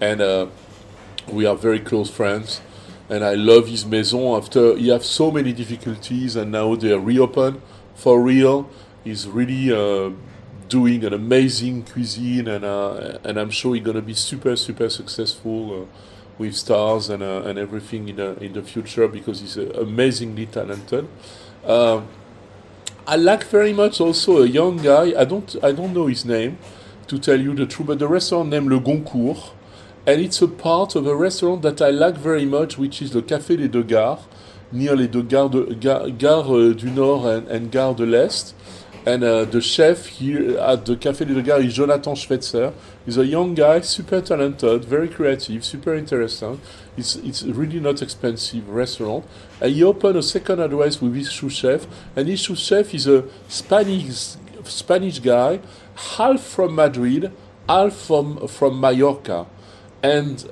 and 0.00 0.20
uh, 0.20 0.46
we 1.32 1.46
are 1.46 1.56
very 1.56 1.80
close 1.80 2.10
friends 2.10 2.60
and 3.08 3.24
I 3.24 3.34
love 3.34 3.68
his 3.68 3.86
maison. 3.86 4.34
After 4.34 4.76
he 4.76 4.88
have 4.88 5.04
so 5.04 5.30
many 5.30 5.52
difficulties, 5.52 6.36
and 6.36 6.52
now 6.52 6.74
they 6.74 6.92
are 6.92 7.00
reopened 7.00 7.60
for 7.94 8.20
real. 8.22 8.68
He's 9.04 9.26
really 9.26 9.72
uh, 9.72 10.12
doing 10.68 11.04
an 11.04 11.14
amazing 11.14 11.84
cuisine, 11.84 12.48
and 12.48 12.64
uh, 12.64 13.18
and 13.24 13.38
I'm 13.38 13.50
sure 13.50 13.74
he's 13.74 13.84
gonna 13.84 14.02
be 14.02 14.14
super 14.14 14.56
super 14.56 14.88
successful 14.90 15.82
uh, 15.82 15.86
with 16.38 16.54
stars 16.54 17.10
and 17.10 17.22
uh, 17.22 17.42
and 17.44 17.58
everything 17.58 18.08
in 18.08 18.16
the 18.16 18.36
in 18.42 18.52
the 18.52 18.62
future 18.62 19.08
because 19.08 19.40
he's 19.40 19.58
uh, 19.58 19.70
amazingly 19.80 20.46
talented. 20.46 21.08
Um, 21.64 22.08
I 23.06 23.16
like 23.16 23.44
very 23.44 23.72
much 23.72 24.00
also 24.00 24.42
a 24.42 24.46
young 24.46 24.76
guy. 24.78 25.18
I 25.18 25.24
don't 25.24 25.56
I 25.62 25.72
don't 25.72 25.92
know 25.92 26.06
his 26.06 26.24
name. 26.24 26.58
to 27.08 27.18
tell 27.18 27.40
you 27.40 27.54
the 27.54 27.66
truth, 27.66 27.88
but 27.88 27.98
the 27.98 28.06
restaurant 28.06 28.50
named 28.50 28.70
Le 28.70 28.78
Goncourt, 28.78 29.52
and 30.06 30.20
it's 30.20 30.40
a 30.40 30.48
part 30.48 30.94
of 30.94 31.06
a 31.06 31.16
restaurant 31.16 31.62
that 31.62 31.82
I 31.82 31.90
like 31.90 32.16
very 32.16 32.44
much, 32.44 32.78
which 32.78 33.02
is 33.02 33.10
the 33.10 33.22
Café 33.22 33.58
Les 33.58 33.68
Deux 33.68 33.82
Gares, 33.82 34.20
near 34.72 34.94
les 34.94 35.08
deux 35.08 35.22
gares, 35.22 35.48
de, 35.48 35.62
Gare 36.10 36.50
uh, 36.50 36.74
du 36.74 36.90
Nord 36.90 37.26
and, 37.26 37.48
and 37.48 37.70
Gare 37.70 37.94
de 37.94 38.04
l'Est. 38.04 38.54
And 39.06 39.24
uh, 39.24 39.44
the 39.44 39.60
chef 39.60 40.06
here 40.06 40.58
at 40.58 40.84
the 40.84 40.96
Café 40.96 41.26
des 41.26 41.34
Deux 41.34 41.42
Gares 41.42 41.64
is 41.64 41.74
Jonathan 41.74 42.14
Schweitzer. 42.14 42.72
He's 43.06 43.16
a 43.16 43.24
young 43.24 43.54
guy, 43.54 43.80
super 43.80 44.20
talented, 44.20 44.84
very 44.84 45.08
creative, 45.08 45.64
super 45.64 45.94
interesting. 45.94 46.60
It's, 46.96 47.16
it's 47.16 47.42
really 47.42 47.80
not 47.80 48.02
expensive 48.02 48.68
restaurant. 48.68 49.24
And 49.60 49.72
he 49.72 49.82
opened 49.82 50.16
a 50.16 50.22
second 50.22 50.60
address 50.60 51.00
with 51.00 51.14
his 51.14 51.30
sous 51.30 51.52
chef. 51.52 51.86
And 52.16 52.28
his 52.28 52.42
sous 52.42 52.58
chef 52.58 52.92
is 52.94 53.06
a 53.06 53.24
Spanish, 53.48 54.36
Spanish 54.64 55.20
guy, 55.20 55.60
half 55.94 56.40
from 56.40 56.74
Madrid, 56.74 57.32
half 57.68 57.94
from, 57.94 58.46
from 58.48 58.80
Mallorca 58.80 59.46
and 60.02 60.50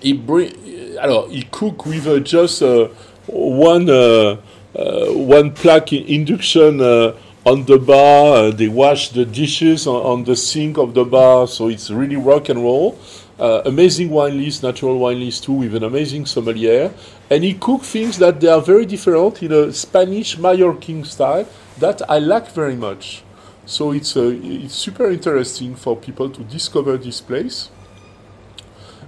he 0.00 0.12
bring, 0.12 0.52
alors, 1.00 1.30
he 1.30 1.42
cook 1.50 1.86
with 1.86 2.06
uh, 2.06 2.20
just 2.20 2.62
uh, 2.62 2.88
one 3.26 3.88
uh, 3.88 3.92
uh 3.92 4.36
one 4.74 5.52
plaque 5.52 5.92
induction 5.92 6.80
uh, 6.80 7.16
on 7.46 7.64
the 7.64 7.78
bar. 7.78 8.36
Uh, 8.36 8.50
they 8.50 8.68
wash 8.68 9.10
the 9.10 9.24
dishes 9.24 9.86
on, 9.86 10.02
on, 10.04 10.24
the 10.24 10.36
sink 10.36 10.78
of 10.78 10.94
the 10.94 11.04
bar, 11.04 11.46
so 11.46 11.68
it's 11.68 11.90
really 11.90 12.16
rock 12.16 12.48
and 12.48 12.62
roll. 12.62 12.98
amazing 13.38 14.10
wine 14.10 14.38
list, 14.38 14.62
natural 14.62 14.98
wine 14.98 15.20
list 15.20 15.44
too, 15.44 15.52
with 15.52 15.74
an 15.74 15.84
amazing 15.84 16.26
sommelier. 16.26 16.92
And 17.30 17.44
he 17.44 17.54
cook 17.54 17.82
things 17.82 18.18
that 18.18 18.40
they 18.40 18.48
are 18.48 18.60
very 18.60 18.86
different 18.86 19.42
in 19.42 19.52
a 19.52 19.72
Spanish 19.72 20.36
Mallorquin 20.36 21.04
style 21.04 21.46
that 21.78 22.02
I 22.08 22.18
like 22.18 22.50
very 22.52 22.76
much. 22.76 23.22
So 23.66 23.92
it's 23.92 24.14
it's 24.16 24.74
super 24.74 25.10
interesting 25.10 25.74
for 25.74 25.96
people 25.96 26.28
to 26.30 26.42
discover 26.44 26.98
this 26.98 27.20
place 27.20 27.70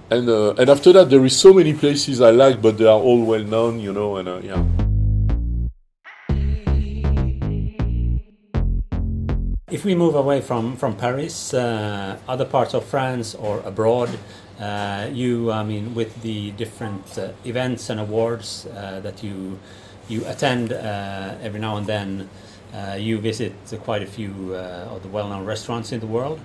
and 0.09 0.29
uh, 0.29 0.53
and 0.57 0.69
after 0.69 0.93
that 0.93 1.09
there 1.09 1.23
is 1.25 1.37
so 1.37 1.53
many 1.53 1.73
places 1.73 2.21
I 2.21 2.31
like, 2.31 2.61
but 2.61 2.77
they 2.77 2.85
are 2.85 2.99
all 2.99 3.23
well 3.23 3.43
known, 3.43 3.79
you 3.79 3.93
know, 3.93 4.17
and 4.17 4.27
uh, 4.27 4.39
yeah. 4.43 4.86
If 9.77 9.85
we 9.85 9.93
move 9.93 10.15
away 10.15 10.41
from 10.41 10.75
from 10.75 10.95
Paris, 10.95 11.53
uh, 11.53 12.17
other 12.27 12.45
parts 12.45 12.73
of 12.73 12.83
France 12.83 13.35
or 13.35 13.59
abroad, 13.59 14.09
uh, 14.59 15.07
you, 15.13 15.51
I 15.51 15.63
mean, 15.63 15.93
with 15.93 16.19
the 16.23 16.49
different 16.57 17.05
uh, 17.15 17.33
events 17.45 17.91
and 17.91 17.99
awards 17.99 18.65
uh, 18.65 19.01
that 19.01 19.21
you 19.21 19.59
you 20.09 20.25
attend 20.25 20.71
every 20.71 21.59
now 21.59 21.77
and 21.77 21.85
then, 21.85 22.27
you 22.97 23.19
visit 23.19 23.53
quite 23.83 24.01
a 24.01 24.07
few 24.17 24.55
of 24.93 25.03
the 25.03 25.09
well-known 25.09 25.45
restaurants 25.45 25.91
in 25.91 25.99
the 25.99 26.11
world. 26.17 26.39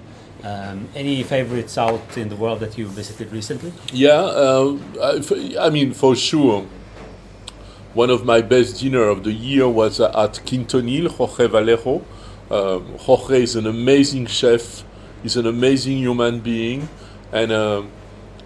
Um, 0.45 0.89
any 0.95 1.23
favorites 1.23 1.79
out 1.79 2.19
in 2.19 2.29
the 2.29 2.37
world 2.37 2.61
that 2.61 2.77
you 2.77 2.87
visited 2.87 3.33
recently? 3.33 3.73
Yeah, 3.95 4.43
uh, 4.45 4.77
I, 5.01 5.67
I, 5.67 5.71
mean, 5.71 5.95
for 5.95 6.15
sure. 6.17 6.67
One 7.95 8.11
of 8.11 8.27
my 8.27 8.43
best 8.43 8.81
dinner 8.81 9.05
of 9.09 9.23
the 9.25 9.33
year 9.33 9.69
was 9.69 10.01
at 10.01 10.35
Quintonil, 10.47 11.09
Jorge 11.17 11.47
Vallejo. 11.47 12.03
Uh, 12.53 12.81
Jorge 12.99 13.43
is 13.43 13.57
an 13.57 13.67
amazing 13.67 14.27
chef. 14.27 14.85
He's 15.23 15.39
an 15.39 15.47
amazing 15.47 15.97
human 15.97 16.41
being, 16.41 16.91
and 17.33 17.51
uh, 17.51 17.83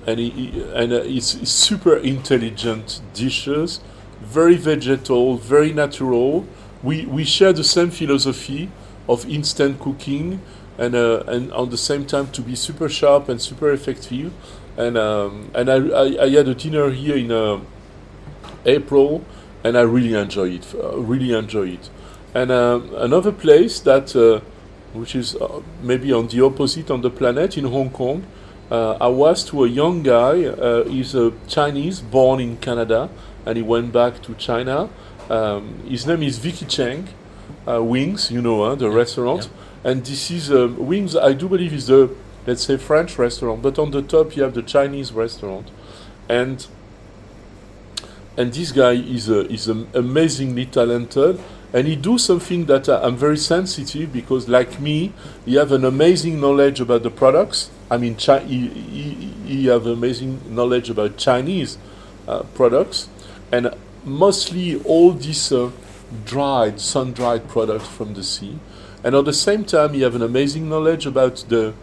and 0.07 0.21
he, 0.21 0.62
and 0.75 0.92
uh, 0.92 1.03
it's 1.03 1.49
super 1.51 1.97
intelligent 1.97 3.01
dishes, 3.14 3.81
very 4.21 4.55
vegetal, 4.55 5.37
very 5.38 5.73
natural. 5.73 6.47
We 6.85 7.05
we 7.07 7.25
share 7.25 7.53
the 7.53 7.64
same 7.64 7.90
philosophy 7.90 8.71
of 9.09 9.29
instant 9.29 9.81
cooking 9.81 10.40
and 10.79 10.95
uh, 10.95 11.25
and 11.27 11.53
on 11.53 11.71
the 11.71 11.77
same 11.77 12.07
time 12.07 12.31
to 12.31 12.42
be 12.42 12.55
super 12.55 12.88
sharp 12.88 13.29
and 13.29 13.42
super 13.42 13.73
effective. 13.73 14.33
And 14.77 14.97
um, 14.97 15.51
and 15.53 15.69
I, 15.69 15.77
I, 15.77 16.25
I, 16.25 16.31
had 16.31 16.47
a 16.47 16.55
dinner 16.55 16.90
here 16.90 17.16
in 17.16 17.33
uh, 17.33 17.61
April, 18.66 19.25
and 19.64 19.77
I 19.77 19.81
really 19.83 20.14
enjoy 20.14 20.51
it. 20.51 20.75
Uh, 20.75 20.99
really 20.99 21.33
enjoy 21.33 21.71
it. 21.71 21.90
And 22.38 22.51
uh, 22.51 22.81
another 22.96 23.33
place 23.33 23.81
that 23.81 24.07
uh, 24.14 24.40
which 24.92 25.14
is 25.14 25.37
uh, 25.37 25.62
maybe 25.83 26.12
on 26.12 26.29
the 26.29 26.44
opposite 26.44 26.90
on 26.90 27.01
the 27.01 27.11
planet 27.11 27.57
in 27.57 27.64
Hong 27.64 27.90
Kong. 27.90 28.25
I 28.68 29.07
was 29.07 29.44
to 29.51 29.64
a 29.64 29.68
young 29.68 30.03
guy. 30.03 30.35
he's 30.88 31.14
a 31.14 31.33
Chinese, 31.46 32.01
born 32.01 32.40
in 32.40 32.57
Canada, 32.57 33.09
and 33.44 33.57
he 33.57 33.62
went 33.62 33.92
back 33.92 34.20
to 34.22 34.35
China. 34.35 34.88
Um, 35.31 35.83
his 35.88 36.05
name 36.05 36.22
is 36.25 36.38
Vicky 36.38 36.66
Cheng. 36.66 37.09
Wings, 37.66 38.31
you 38.31 38.42
know, 38.42 38.75
the 38.75 38.90
restaurant. 38.90 39.44
Yeah 39.44 39.66
and 39.87 40.05
this 40.05 40.33
is 40.33 40.51
um, 40.51 40.85
Wings. 40.85 41.14
I 41.14 41.33
do 41.33 41.49
believe 41.49 41.72
is 41.72 41.87
the 41.87 42.11
let's 42.44 42.64
say 42.64 42.77
French 42.77 43.18
restaurant, 43.18 43.62
but 43.62 43.79
on 43.79 43.92
the 43.92 44.03
top 44.03 44.37
you 44.37 44.42
have 44.42 44.53
the 44.53 44.62
Chinese 44.62 45.12
restaurant, 45.12 45.70
and 46.29 46.66
and 48.37 48.53
this 48.53 48.72
guy 48.72 48.92
is 48.92 49.29
a, 49.29 49.49
is 49.49 49.68
a 49.68 49.87
amazingly 49.94 50.66
talented, 50.66 51.40
and 51.77 51.87
he 51.87 51.95
do 51.95 52.17
something 52.17 52.65
that 52.65 52.89
uh, 52.89 53.03
I'm 53.03 53.19
very 53.19 53.37
sensitive 53.37 54.11
because, 54.11 54.49
like 54.49 54.81
me, 54.81 55.12
he 55.45 55.57
have 55.57 55.73
an 55.73 55.85
amazing 55.85 56.41
knowledge 56.41 56.81
about 56.81 57.03
the 57.03 57.11
products. 57.11 57.69
I 57.91 57.99
mean, 57.99 58.17
chi- 58.17 58.45
he, 58.45 58.69
he, 58.69 59.12
he 59.45 59.67
have 59.67 59.87
amazing 59.87 60.41
knowledge 60.49 60.89
about 60.89 61.19
Chinese 61.19 61.77
uh, 62.27 62.45
products, 62.55 63.11
and 63.53 63.75
mostly 64.07 64.83
all 64.85 65.12
these 65.12 65.53
uh, 65.53 65.71
dried, 66.25 66.81
sun-dried 66.81 67.47
products 67.47 67.89
from 67.89 68.15
the 68.15 68.25
sea. 68.25 68.59
And 69.05 69.15
at 69.15 69.27
the 69.27 69.35
same 69.35 69.62
time 69.62 69.93
he 69.93 70.01
have 70.01 70.15
an 70.15 70.23
amazing 70.23 70.71
knowledge 70.71 71.05
about 71.05 71.45
the 71.51 71.75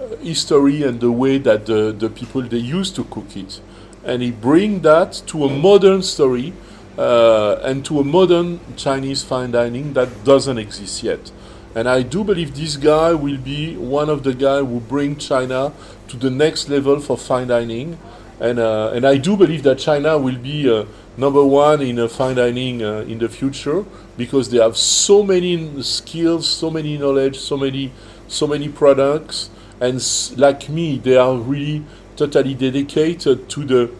uh, 0.00 0.16
history 0.18 0.84
and 0.84 1.00
the 1.00 1.10
way 1.10 1.38
that 1.38 1.66
the, 1.66 1.90
the 1.90 2.08
people 2.08 2.42
they 2.42 2.58
used 2.58 2.94
to 2.94 3.02
cook 3.02 3.36
it. 3.36 3.60
And 4.04 4.22
he 4.22 4.30
bring 4.30 4.82
that 4.82 5.20
to 5.26 5.44
a 5.46 5.50
modern 5.50 6.04
story 6.04 6.52
uh, 6.98 7.60
and 7.62 7.84
to 7.86 8.00
a 8.00 8.04
modern 8.04 8.60
Chinese 8.76 9.22
fine 9.22 9.50
dining 9.50 9.92
that 9.94 10.24
doesn't 10.24 10.58
exist 10.58 11.02
yet. 11.02 11.30
And 11.74 11.88
I 11.88 12.02
do 12.02 12.22
believe 12.22 12.54
this 12.54 12.76
guy 12.76 13.14
will 13.14 13.38
be 13.38 13.76
one 13.76 14.10
of 14.10 14.24
the 14.24 14.34
guys 14.34 14.64
who 14.64 14.80
bring 14.80 15.16
China 15.16 15.72
to 16.08 16.16
the 16.16 16.30
next 16.30 16.68
level 16.68 17.00
for 17.00 17.16
fine 17.16 17.48
dining. 17.48 17.98
And, 18.40 18.58
uh, 18.58 18.92
and 18.92 19.06
I 19.06 19.16
do 19.16 19.36
believe 19.36 19.62
that 19.62 19.78
China 19.78 20.18
will 20.18 20.36
be 20.36 20.70
uh, 20.70 20.84
number 21.16 21.44
one 21.44 21.80
in 21.80 22.06
fine 22.08 22.36
dining 22.36 22.82
uh, 22.82 23.04
in 23.08 23.18
the 23.18 23.28
future 23.28 23.84
because 24.16 24.50
they 24.50 24.58
have 24.58 24.76
so 24.76 25.22
many 25.22 25.82
skills, 25.82 26.48
so 26.48 26.70
many 26.70 26.98
knowledge, 26.98 27.38
so 27.38 27.56
many 27.56 27.92
so 28.32 28.46
many 28.46 28.68
products, 28.68 29.50
and 29.80 30.02
like 30.36 30.68
me, 30.68 30.98
they 30.98 31.16
are 31.16 31.36
really 31.36 31.84
totally 32.16 32.54
dedicated 32.54 33.48
to 33.50 33.64
the 33.64 33.90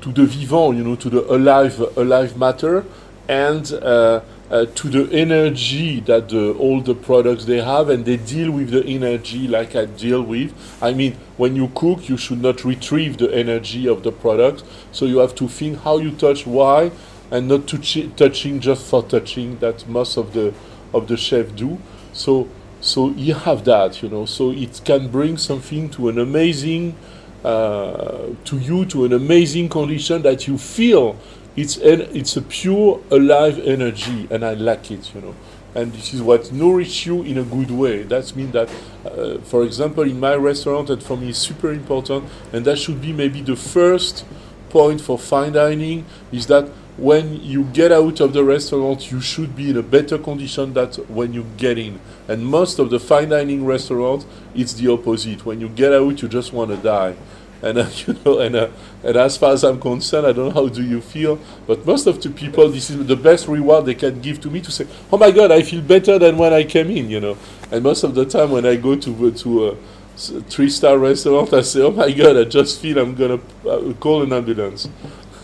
to 0.00 0.12
the 0.12 0.24
vivant, 0.24 0.76
you 0.76 0.84
know, 0.84 0.96
to 0.96 1.10
the 1.10 1.32
alive 1.32 1.78
alive 1.96 2.36
matter, 2.36 2.84
and 3.28 3.72
uh, 3.74 4.20
uh, 4.50 4.66
to 4.74 4.88
the 4.88 5.08
energy 5.12 6.00
that 6.00 6.28
the, 6.28 6.52
all 6.54 6.80
the 6.80 6.94
products 6.94 7.44
they 7.44 7.60
have, 7.60 7.88
and 7.88 8.04
they 8.04 8.16
deal 8.16 8.50
with 8.50 8.70
the 8.70 8.84
energy 8.84 9.46
like 9.46 9.76
I 9.76 9.84
deal 9.84 10.22
with. 10.22 10.52
I 10.82 10.92
mean, 10.92 11.16
when 11.36 11.54
you 11.54 11.68
cook, 11.74 12.08
you 12.08 12.16
should 12.16 12.42
not 12.42 12.64
retrieve 12.64 13.18
the 13.18 13.32
energy 13.32 13.86
of 13.86 14.02
the 14.02 14.10
product, 14.10 14.64
so 14.92 15.04
you 15.04 15.18
have 15.18 15.34
to 15.36 15.48
think 15.48 15.78
how 15.82 15.98
you 15.98 16.10
touch, 16.10 16.46
why, 16.46 16.90
and 17.30 17.48
not 17.48 17.68
touch- 17.68 18.08
touching 18.16 18.60
just 18.60 18.86
for 18.86 19.02
touching 19.02 19.58
that 19.58 19.88
most 19.88 20.16
of 20.16 20.32
the 20.32 20.52
of 20.92 21.06
the 21.06 21.16
chef 21.16 21.54
do. 21.54 21.78
So 22.12 22.48
so 22.80 23.10
you 23.10 23.34
have 23.34 23.64
that, 23.66 24.02
you 24.02 24.08
know. 24.08 24.24
So 24.24 24.50
it 24.50 24.80
can 24.84 25.08
bring 25.08 25.36
something 25.36 25.90
to 25.90 26.08
an 26.08 26.18
amazing 26.18 26.96
uh, 27.44 28.28
to 28.44 28.58
you 28.58 28.84
to 28.86 29.04
an 29.04 29.12
amazing 29.12 29.68
condition 29.68 30.22
that 30.22 30.46
you 30.46 30.58
feel 30.58 31.18
it's 31.56 31.76
an, 31.78 32.02
it's 32.14 32.36
a 32.36 32.42
pure 32.42 33.00
alive 33.10 33.58
energy, 33.58 34.28
and 34.30 34.44
I 34.44 34.54
like 34.54 34.90
it, 34.90 35.14
you 35.14 35.20
know. 35.20 35.34
And 35.74 35.92
this 35.92 36.14
is 36.14 36.22
what 36.22 36.52
nourish 36.52 37.06
you 37.06 37.22
in 37.22 37.38
a 37.38 37.42
good 37.44 37.70
way. 37.70 38.02
That 38.02 38.34
means 38.34 38.52
that, 38.52 38.70
uh, 39.04 39.38
for 39.38 39.64
example, 39.64 40.04
in 40.04 40.18
my 40.18 40.34
restaurant, 40.34 40.88
that 40.88 41.02
for 41.02 41.16
me, 41.16 41.30
is 41.30 41.38
super 41.38 41.72
important, 41.72 42.24
and 42.52 42.64
that 42.64 42.78
should 42.78 43.00
be 43.00 43.12
maybe 43.12 43.40
the 43.40 43.56
first 43.56 44.24
point 44.70 45.00
for 45.00 45.18
fine 45.18 45.52
dining 45.52 46.04
is 46.32 46.46
that 46.46 46.68
when 47.00 47.40
you 47.42 47.64
get 47.64 47.90
out 47.90 48.20
of 48.20 48.34
the 48.34 48.44
restaurant, 48.44 49.10
you 49.10 49.22
should 49.22 49.56
be 49.56 49.70
in 49.70 49.76
a 49.78 49.82
better 49.82 50.18
condition 50.18 50.74
than 50.74 50.90
when 51.08 51.32
you 51.32 51.46
get 51.56 51.78
in. 51.78 51.98
And 52.28 52.44
most 52.44 52.78
of 52.78 52.90
the 52.90 53.00
fine 53.00 53.30
dining 53.30 53.64
restaurants, 53.64 54.26
it's 54.54 54.74
the 54.74 54.92
opposite. 54.92 55.46
When 55.46 55.62
you 55.62 55.70
get 55.70 55.94
out, 55.94 56.20
you 56.20 56.28
just 56.28 56.52
want 56.52 56.70
to 56.72 56.76
die. 56.76 57.16
And 57.62 57.78
uh, 57.78 57.88
you 58.06 58.16
know, 58.24 58.38
and 58.40 58.54
uh, 58.54 58.68
and 59.02 59.16
as 59.16 59.38
far 59.38 59.52
as 59.52 59.64
I'm 59.64 59.80
concerned, 59.80 60.26
I 60.26 60.32
don't 60.32 60.48
know 60.48 60.62
how 60.62 60.68
do 60.68 60.82
you 60.82 61.00
feel, 61.00 61.38
but 61.66 61.86
most 61.86 62.06
of 62.06 62.22
the 62.22 62.30
people, 62.30 62.68
this 62.68 62.90
is 62.90 63.06
the 63.06 63.16
best 63.16 63.48
reward 63.48 63.86
they 63.86 63.94
can 63.94 64.20
give 64.20 64.40
to 64.42 64.50
me 64.50 64.60
to 64.60 64.70
say, 64.70 64.86
"Oh 65.10 65.18
my 65.18 65.30
God, 65.30 65.50
I 65.50 65.62
feel 65.62 65.82
better 65.82 66.18
than 66.18 66.36
when 66.38 66.52
I 66.52 66.64
came 66.64 66.90
in," 66.90 67.10
you 67.10 67.20
know. 67.20 67.36
And 67.70 67.82
most 67.82 68.02
of 68.02 68.14
the 68.14 68.24
time, 68.24 68.50
when 68.50 68.64
I 68.64 68.76
go 68.76 68.96
to 68.96 69.26
uh, 69.26 69.30
to 69.30 69.66
a 69.68 69.74
three-star 70.16 70.96
restaurant, 70.98 71.52
I 71.52 71.60
say, 71.60 71.80
"Oh 71.82 71.90
my 71.90 72.10
God, 72.12 72.36
I 72.36 72.44
just 72.44 72.80
feel 72.80 72.98
I'm 72.98 73.14
gonna 73.14 73.40
uh, 73.68 73.92
call 74.00 74.22
an 74.22 74.32
ambulance." 74.32 74.88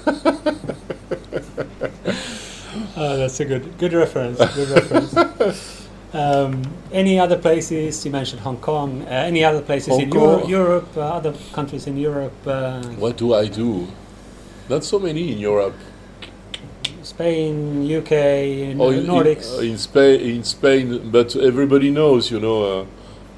oh, 2.96 3.16
that's 3.16 3.40
a 3.40 3.44
good 3.44 3.78
good 3.78 3.92
reference. 3.92 4.38
Good 4.54 4.68
reference. 4.70 5.72
Um, 6.12 6.62
any 6.92 7.18
other 7.18 7.36
places? 7.36 8.04
You 8.06 8.10
mentioned 8.10 8.40
Hong 8.40 8.56
Kong. 8.56 9.02
Uh, 9.02 9.10
any 9.10 9.44
other 9.44 9.60
places 9.60 9.88
Hong 9.88 10.00
in 10.00 10.12
Euro- 10.12 10.46
Europe? 10.46 10.88
Uh, 10.96 11.00
other 11.00 11.34
countries 11.52 11.86
in 11.86 11.98
Europe? 11.98 12.32
Uh, 12.46 12.80
What 12.96 13.18
do 13.18 13.34
I 13.34 13.48
do? 13.48 13.88
Not 14.70 14.82
so 14.84 14.98
many 14.98 15.32
in 15.32 15.38
Europe. 15.38 15.74
Spain, 17.02 17.84
UK, 17.84 18.12
in 18.12 18.80
Oh, 18.80 18.90
in, 18.90 19.04
Nordics. 19.04 19.58
In, 19.58 19.72
in 19.72 19.78
Spain, 19.78 20.20
in 20.20 20.44
Spain, 20.44 21.10
but 21.10 21.36
everybody 21.36 21.90
knows, 21.90 22.30
you 22.30 22.40
know. 22.40 22.86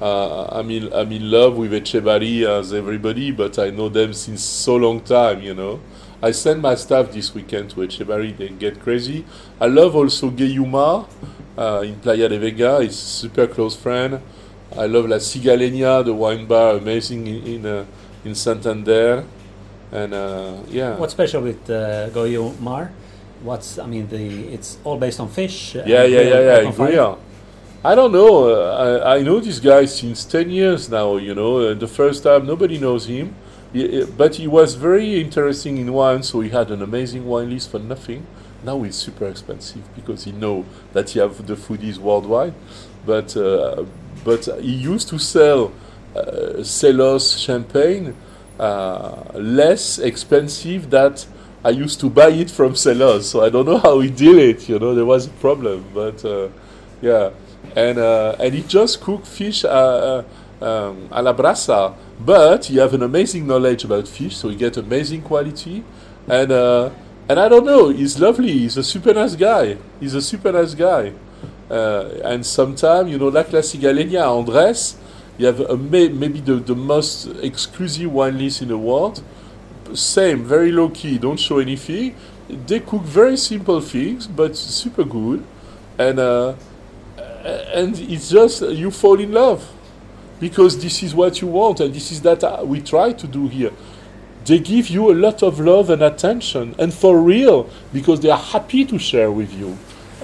Uh, 0.01 0.05
uh, 0.05 0.47
I'm 0.59 0.69
in 0.71 0.93
I'm 0.93 1.11
in 1.11 1.29
love 1.29 1.57
with 1.57 1.73
Etxebarri 1.73 2.47
as 2.47 2.71
everybody, 2.73 3.31
but 3.31 3.59
I 3.59 3.69
know 3.69 3.89
them 3.89 4.13
since 4.13 4.41
so 4.41 4.77
long 4.77 5.01
time, 5.01 5.41
you 5.41 5.53
know. 5.53 5.81
I 6.21 6.31
send 6.31 6.61
my 6.61 6.75
staff 6.75 7.11
this 7.11 7.33
weekend 7.33 7.69
to 7.71 7.77
Etxebarri. 7.77 8.35
They 8.35 8.49
get 8.49 8.81
crazy. 8.81 9.25
I 9.59 9.67
love 9.67 9.95
also 9.95 10.29
Güeyu 10.29 10.67
Mar 10.67 11.07
uh, 11.57 11.81
in 11.85 11.95
Playa 11.95 12.27
de 12.27 12.37
Vega. 12.37 12.81
He's 12.81 12.91
a 12.91 13.05
super 13.21 13.47
close 13.47 13.75
friend. 13.75 14.21
I 14.77 14.85
love 14.85 15.07
La 15.07 15.17
Cigaleña, 15.17 16.03
the 16.03 16.13
wine 16.13 16.45
bar, 16.45 16.75
amazing 16.75 17.25
in 17.25 17.47
in, 17.47 17.65
uh, 17.65 17.85
in 18.25 18.35
Santander, 18.35 19.23
and 19.91 20.13
uh, 20.13 20.57
yeah. 20.69 20.97
What's 20.97 21.13
special 21.13 21.41
with 21.41 21.69
uh, 21.69 22.09
What's 23.41 23.79
I 23.79 23.85
mean 23.87 24.07
the 24.09 24.53
it's 24.53 24.77
all 24.83 24.97
based 24.97 25.19
on 25.21 25.29
fish. 25.29 25.75
Yeah, 25.75 25.85
yeah, 25.85 26.03
yeah, 26.03 26.39
yeah. 26.61 26.67
on 26.67 26.73
fire? 26.73 26.91
Guya. 26.91 27.17
I 27.83 27.95
don't 27.95 28.11
know. 28.11 28.49
Uh, 28.49 29.03
I, 29.05 29.15
I 29.15 29.21
know 29.21 29.39
this 29.39 29.57
guy 29.57 29.85
since 29.85 30.25
10 30.25 30.49
years 30.49 30.89
now, 30.89 31.15
you 31.15 31.33
know. 31.33 31.59
Uh, 31.59 31.73
the 31.73 31.87
first 31.87 32.23
time, 32.23 32.45
nobody 32.45 32.77
knows 32.77 33.05
him. 33.05 33.33
But 34.17 34.35
he 34.35 34.47
was 34.47 34.73
very 34.73 35.21
interesting 35.21 35.77
in 35.77 35.93
wine, 35.93 36.23
so 36.23 36.41
he 36.41 36.49
had 36.49 36.71
an 36.71 36.81
amazing 36.81 37.25
wine 37.25 37.51
list 37.51 37.69
for 37.69 37.79
nothing. 37.79 38.25
Now 38.63 38.81
he's 38.81 38.95
super 38.95 39.27
expensive 39.27 39.83
because 39.95 40.23
he 40.23 40.31
know 40.31 40.65
that 40.93 41.11
he 41.11 41.19
have 41.19 41.45
the 41.45 41.55
foodies 41.55 41.97
worldwide. 41.97 42.53
But 43.05 43.37
uh, 43.37 43.85
but 44.23 44.49
he 44.59 44.73
used 44.73 45.07
to 45.09 45.19
sell 45.19 45.71
uh, 46.15 46.61
Selosse 46.63 47.37
champagne 47.37 48.15
uh, 48.59 49.23
less 49.35 49.99
expensive 49.99 50.89
that 50.89 51.25
I 51.63 51.69
used 51.69 51.99
to 52.01 52.09
buy 52.09 52.29
it 52.29 52.49
from 52.49 52.73
Selosse. 52.73 53.23
So 53.23 53.43
I 53.43 53.49
don't 53.49 53.65
know 53.65 53.77
how 53.77 53.99
he 53.99 54.09
did 54.09 54.37
it. 54.37 54.67
You 54.67 54.79
know, 54.79 54.95
there 54.95 55.05
was 55.05 55.27
a 55.27 55.31
problem, 55.41 55.85
but 55.93 56.25
uh, 56.25 56.49
yeah, 57.01 57.29
and 57.75 57.97
uh, 57.99 58.35
and 58.39 58.53
he 58.53 58.63
just 58.63 59.01
cooked 59.01 59.27
fish 59.27 59.63
uh, 59.63 60.23
um, 60.61 61.07
a 61.11 61.21
la 61.21 61.33
brasa. 61.33 61.95
But 62.19 62.69
you 62.69 62.81
have 62.81 62.93
an 62.93 63.03
amazing 63.03 63.47
knowledge 63.47 63.83
about 63.83 64.07
fish, 64.07 64.35
so 64.35 64.49
you 64.49 64.57
get 64.57 64.77
amazing 64.77 65.21
quality, 65.21 65.83
and 66.27 66.51
uh, 66.51 66.89
and 67.29 67.39
I 67.39 67.47
don't 67.47 67.65
know, 67.65 67.89
he's 67.89 68.19
lovely. 68.19 68.51
He's 68.51 68.75
a 68.77 68.83
super 68.83 69.13
nice 69.13 69.35
guy. 69.35 69.77
He's 69.99 70.15
a 70.15 70.21
super 70.21 70.51
nice 70.51 70.73
guy. 70.73 71.13
Uh, 71.69 72.09
and 72.23 72.43
sometimes, 72.43 73.11
you 73.11 73.19
know, 73.19 73.27
La 73.27 73.43
Classica 73.43 73.93
Cigaleña, 73.93 74.25
Andres, 74.25 74.97
you 75.37 75.45
have 75.45 75.59
a 75.59 75.77
may, 75.77 76.09
maybe 76.09 76.41
the, 76.41 76.55
the 76.55 76.75
most 76.75 77.27
exclusive 77.43 78.11
wine 78.11 78.37
list 78.37 78.63
in 78.63 78.69
the 78.69 78.77
world. 78.77 79.21
Same, 79.93 80.43
very 80.43 80.71
low 80.71 80.89
key, 80.89 81.19
don't 81.19 81.39
show 81.39 81.59
anything. 81.59 82.15
They 82.49 82.79
cook 82.79 83.03
very 83.03 83.37
simple 83.37 83.79
things, 83.79 84.25
but 84.25 84.55
super 84.55 85.03
good. 85.03 85.45
And 85.99 86.17
uh, 86.17 86.55
and 87.45 87.97
it's 87.99 88.29
just 88.29 88.61
you 88.63 88.89
fall 88.89 89.19
in 89.19 89.31
love 89.31 89.69
because 90.39 90.81
this 90.81 91.03
is 91.03 91.13
what 91.13 91.41
you 91.41 91.47
want, 91.47 91.79
and 91.79 91.93
this 91.93 92.11
is 92.11 92.21
that 92.21 92.43
uh, 92.43 92.61
we 92.63 92.81
try 92.81 93.11
to 93.11 93.27
do 93.27 93.47
here. 93.47 93.71
They 94.45 94.59
give 94.59 94.89
you 94.89 95.11
a 95.11 95.15
lot 95.15 95.43
of 95.43 95.59
love 95.59 95.89
and 95.89 96.01
attention, 96.01 96.75
and 96.79 96.93
for 96.93 97.19
real, 97.21 97.69
because 97.93 98.21
they 98.21 98.29
are 98.29 98.37
happy 98.37 98.85
to 98.85 98.97
share 98.97 99.31
with 99.31 99.53
you, 99.53 99.75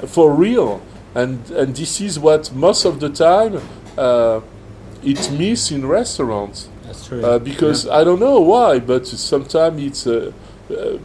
for 0.08 0.34
real. 0.34 0.82
And 1.14 1.50
and 1.52 1.76
this 1.76 2.02
is 2.02 2.20
what 2.20 2.54
most 2.54 2.86
of 2.86 3.00
the 3.00 3.10
time 3.10 3.62
uh, 3.98 4.42
it 5.04 5.32
miss 5.32 5.72
in 5.72 5.86
restaurants 5.86 6.70
That's 6.84 7.08
true. 7.08 7.24
uh, 7.24 7.40
because 7.40 7.88
I 7.88 8.04
don't 8.04 8.20
know 8.20 8.40
why, 8.42 8.80
but 8.80 9.08
sometimes 9.08 9.82
it's. 9.84 10.08
Uh, 10.08 10.32
uh, 10.70 10.98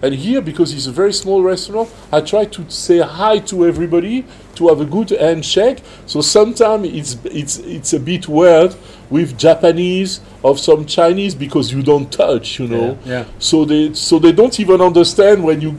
and 0.00 0.14
here, 0.14 0.40
because 0.40 0.72
it's 0.72 0.86
a 0.86 0.92
very 0.92 1.12
small 1.12 1.42
restaurant, 1.42 1.90
I 2.12 2.20
try 2.20 2.44
to 2.44 2.70
say 2.70 3.00
hi 3.00 3.40
to 3.50 3.66
everybody 3.66 4.24
to 4.58 4.68
have 4.68 4.80
a 4.80 4.84
good 4.84 5.10
handshake. 5.10 5.78
So 6.06 6.20
sometimes 6.20 6.88
it's 6.88 7.16
it's 7.24 7.58
it's 7.58 7.92
a 7.92 8.00
bit 8.00 8.28
weird 8.28 8.74
with 9.10 9.38
Japanese 9.38 10.20
or 10.42 10.56
some 10.58 10.84
Chinese 10.84 11.34
because 11.34 11.72
you 11.72 11.82
don't 11.82 12.10
touch, 12.12 12.58
you 12.60 12.68
know. 12.68 12.98
Yeah, 13.04 13.12
yeah. 13.12 13.24
So 13.38 13.64
they 13.64 13.94
so 13.94 14.18
they 14.18 14.32
don't 14.32 14.58
even 14.60 14.80
understand 14.80 15.42
when 15.42 15.60
you 15.60 15.76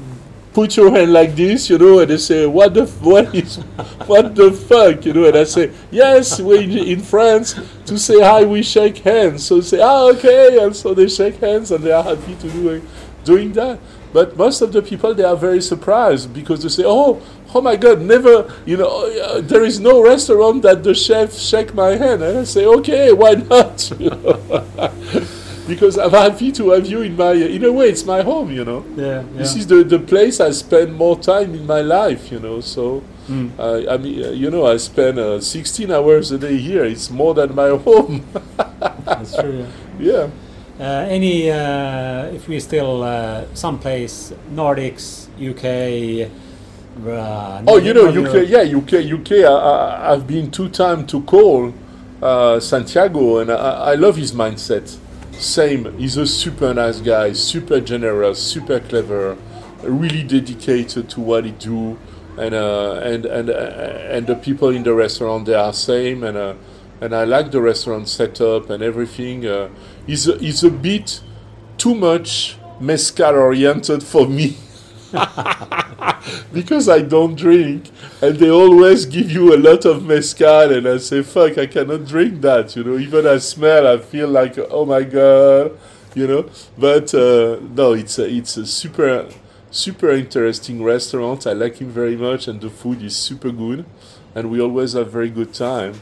put 0.53 0.75
your 0.75 0.91
hand 0.91 1.13
like 1.13 1.35
this, 1.35 1.69
you 1.69 1.77
know, 1.77 1.99
and 1.99 2.09
they 2.09 2.17
say, 2.17 2.45
"What 2.45 2.73
the 2.73 2.83
f- 2.83 3.01
what 3.01 3.35
is 3.35 3.57
what 4.07 4.35
the 4.35 4.51
fuck?" 4.51 5.05
You 5.05 5.13
know, 5.13 5.25
and 5.25 5.37
I 5.37 5.43
say, 5.43 5.71
"Yes, 5.91 6.39
we 6.41 6.63
in, 6.63 6.71
in 6.77 6.99
France 7.01 7.55
to 7.85 7.97
say 7.99 8.19
hi, 8.21 8.43
we 8.45 8.63
shake 8.63 8.97
hands." 8.99 9.45
So 9.45 9.61
say, 9.61 9.79
"Ah, 9.81 10.09
okay," 10.13 10.57
and 10.63 10.75
so 10.75 10.93
they 10.93 11.07
shake 11.07 11.37
hands 11.39 11.71
and 11.71 11.83
they 11.83 11.91
are 11.91 12.03
happy 12.03 12.35
to 12.35 12.49
do 12.49 12.69
it, 12.69 12.83
doing 13.23 13.51
that. 13.53 13.79
But 14.11 14.35
most 14.37 14.61
of 14.61 14.73
the 14.73 14.81
people 14.81 15.13
they 15.13 15.23
are 15.23 15.35
very 15.37 15.61
surprised 15.61 16.33
because 16.33 16.63
they 16.63 16.69
say, 16.69 16.83
"Oh, 16.85 17.21
oh 17.53 17.61
my 17.61 17.75
God, 17.75 18.01
never, 18.01 18.51
you 18.65 18.77
know, 18.77 18.87
uh, 19.21 19.41
there 19.41 19.63
is 19.63 19.79
no 19.79 20.01
restaurant 20.03 20.61
that 20.63 20.83
the 20.83 20.93
chef 20.93 21.33
shake 21.33 21.73
my 21.73 21.95
hand." 21.95 22.21
And 22.23 22.39
I 22.39 22.43
say, 22.45 22.65
"Okay, 22.65 23.11
why 23.13 23.33
not?" 23.35 23.91
You 23.99 24.09
know? 24.11 24.63
because 25.67 25.97
I'm 25.99 26.09
happy 26.11 26.51
to 26.53 26.71
have 26.71 26.85
you 26.87 27.01
in 27.01 27.15
my. 27.15 27.33
In 27.33 27.63
a 27.63 27.71
way, 27.71 27.89
it's 27.89 28.03
my 28.05 28.21
home, 28.23 28.51
you 28.51 28.65
know. 28.65 28.83
yeah, 28.95 29.23
This 29.37 29.53
yeah. 29.53 29.59
is 29.59 29.67
the, 29.67 29.83
the 29.83 29.99
place 29.99 30.39
I 30.39 30.49
spend 30.51 30.95
more 30.95 31.17
time 31.19 31.53
in 31.53 31.65
my 31.67 31.81
life, 31.81 32.31
you 32.31 32.39
know. 32.39 32.59
So, 32.61 33.03
Mm. 33.29 33.51
uh, 33.59 33.85
I 33.93 33.97
mean, 33.97 34.25
uh, 34.25 34.29
you 34.31 34.49
know, 34.49 34.65
I 34.65 34.77
spend 34.77 35.19
uh, 35.19 35.39
16 35.39 35.91
hours 35.91 36.31
a 36.31 36.39
day 36.39 36.57
here. 36.57 36.83
It's 36.83 37.11
more 37.11 37.35
than 37.35 37.53
my 37.53 37.69
home. 37.77 38.25
That's 39.05 39.35
true. 39.35 39.67
yeah. 39.99 40.11
yeah. 40.11 40.27
Uh, 40.79 41.05
any, 41.07 41.51
uh, 41.51 42.33
if 42.33 42.47
we 42.47 42.59
still 42.59 43.03
uh, 43.03 43.43
someplace 43.53 44.33
Nordics, 44.51 45.27
UK. 45.37 46.31
Uh, 47.07 47.63
Oh, 47.67 47.77
you 47.77 47.93
know, 47.93 48.07
UK. 48.07 48.47
Yeah, 48.47 48.63
UK. 48.63 48.93
UK. 49.19 49.31
I, 49.31 49.45
I, 49.45 50.13
I've 50.13 50.27
been 50.27 50.51
two 50.51 50.69
times 50.69 51.09
to 51.11 51.21
Kol 51.21 51.73
uh, 52.21 52.59
Santiago, 52.59 53.39
and 53.39 53.51
I, 53.51 53.91
I 53.91 53.95
love 53.95 54.15
his 54.17 54.31
mindset. 54.31 54.97
Same. 55.33 55.97
He's 55.97 56.17
a 56.17 56.27
super 56.27 56.73
nice 56.73 56.99
guy, 56.99 57.31
super 57.33 57.79
generous, 57.79 58.41
super 58.41 58.79
clever, 58.81 59.37
really 59.83 60.23
dedicated 60.23 61.09
to 61.11 61.21
what 61.21 61.45
he 61.45 61.51
do, 61.51 61.97
and 62.37 62.53
uh, 62.53 62.99
and 63.03 63.25
and 63.25 63.49
uh, 63.49 63.53
and 63.53 64.27
the 64.27 64.35
people 64.35 64.69
in 64.69 64.83
the 64.83 64.93
restaurant 64.93 65.45
they 65.45 65.53
are 65.53 65.71
same, 65.73 66.23
and 66.23 66.37
uh, 66.37 66.55
and 66.99 67.15
I 67.15 67.23
like 67.23 67.51
the 67.51 67.61
restaurant 67.61 68.09
setup 68.09 68.69
and 68.69 68.83
everything. 68.83 69.45
Uh, 69.45 69.69
he's 70.05 70.27
a, 70.27 70.37
he's 70.39 70.63
a 70.63 70.69
bit 70.69 71.21
too 71.77 71.95
much 71.95 72.57
mezcal 72.81 73.35
oriented 73.35 74.03
for 74.03 74.27
me. 74.27 74.57
because 76.53 76.89
I 76.89 77.01
don't 77.01 77.35
drink, 77.35 77.89
and 78.21 78.37
they 78.37 78.49
always 78.49 79.05
give 79.05 79.31
you 79.31 79.53
a 79.53 79.57
lot 79.57 79.85
of 79.85 80.05
mezcal, 80.05 80.71
and 80.71 80.87
I 80.87 80.97
say, 80.97 81.23
"Fuck, 81.23 81.57
I 81.57 81.67
cannot 81.67 82.05
drink 82.05 82.41
that." 82.41 82.75
You 82.75 82.83
know, 82.83 82.97
even 82.97 83.25
I 83.25 83.37
smell, 83.37 83.87
I 83.87 83.97
feel 83.97 84.27
like, 84.27 84.57
"Oh 84.69 84.85
my 84.85 85.03
god," 85.03 85.77
you 86.15 86.27
know. 86.27 86.49
But 86.77 87.13
uh, 87.13 87.59
no, 87.75 87.93
it's 87.93 88.19
a, 88.19 88.29
it's 88.29 88.57
a 88.57 88.65
super, 88.65 89.29
super 89.71 90.11
interesting 90.11 90.83
restaurant. 90.83 91.47
I 91.47 91.53
like 91.53 91.77
him 91.77 91.89
very 91.89 92.15
much, 92.15 92.47
and 92.47 92.61
the 92.61 92.69
food 92.69 93.01
is 93.01 93.15
super 93.15 93.51
good, 93.51 93.85
and 94.35 94.51
we 94.51 94.61
always 94.61 94.93
have 94.93 95.11
very 95.11 95.29
good 95.29 95.53
time. 95.53 96.01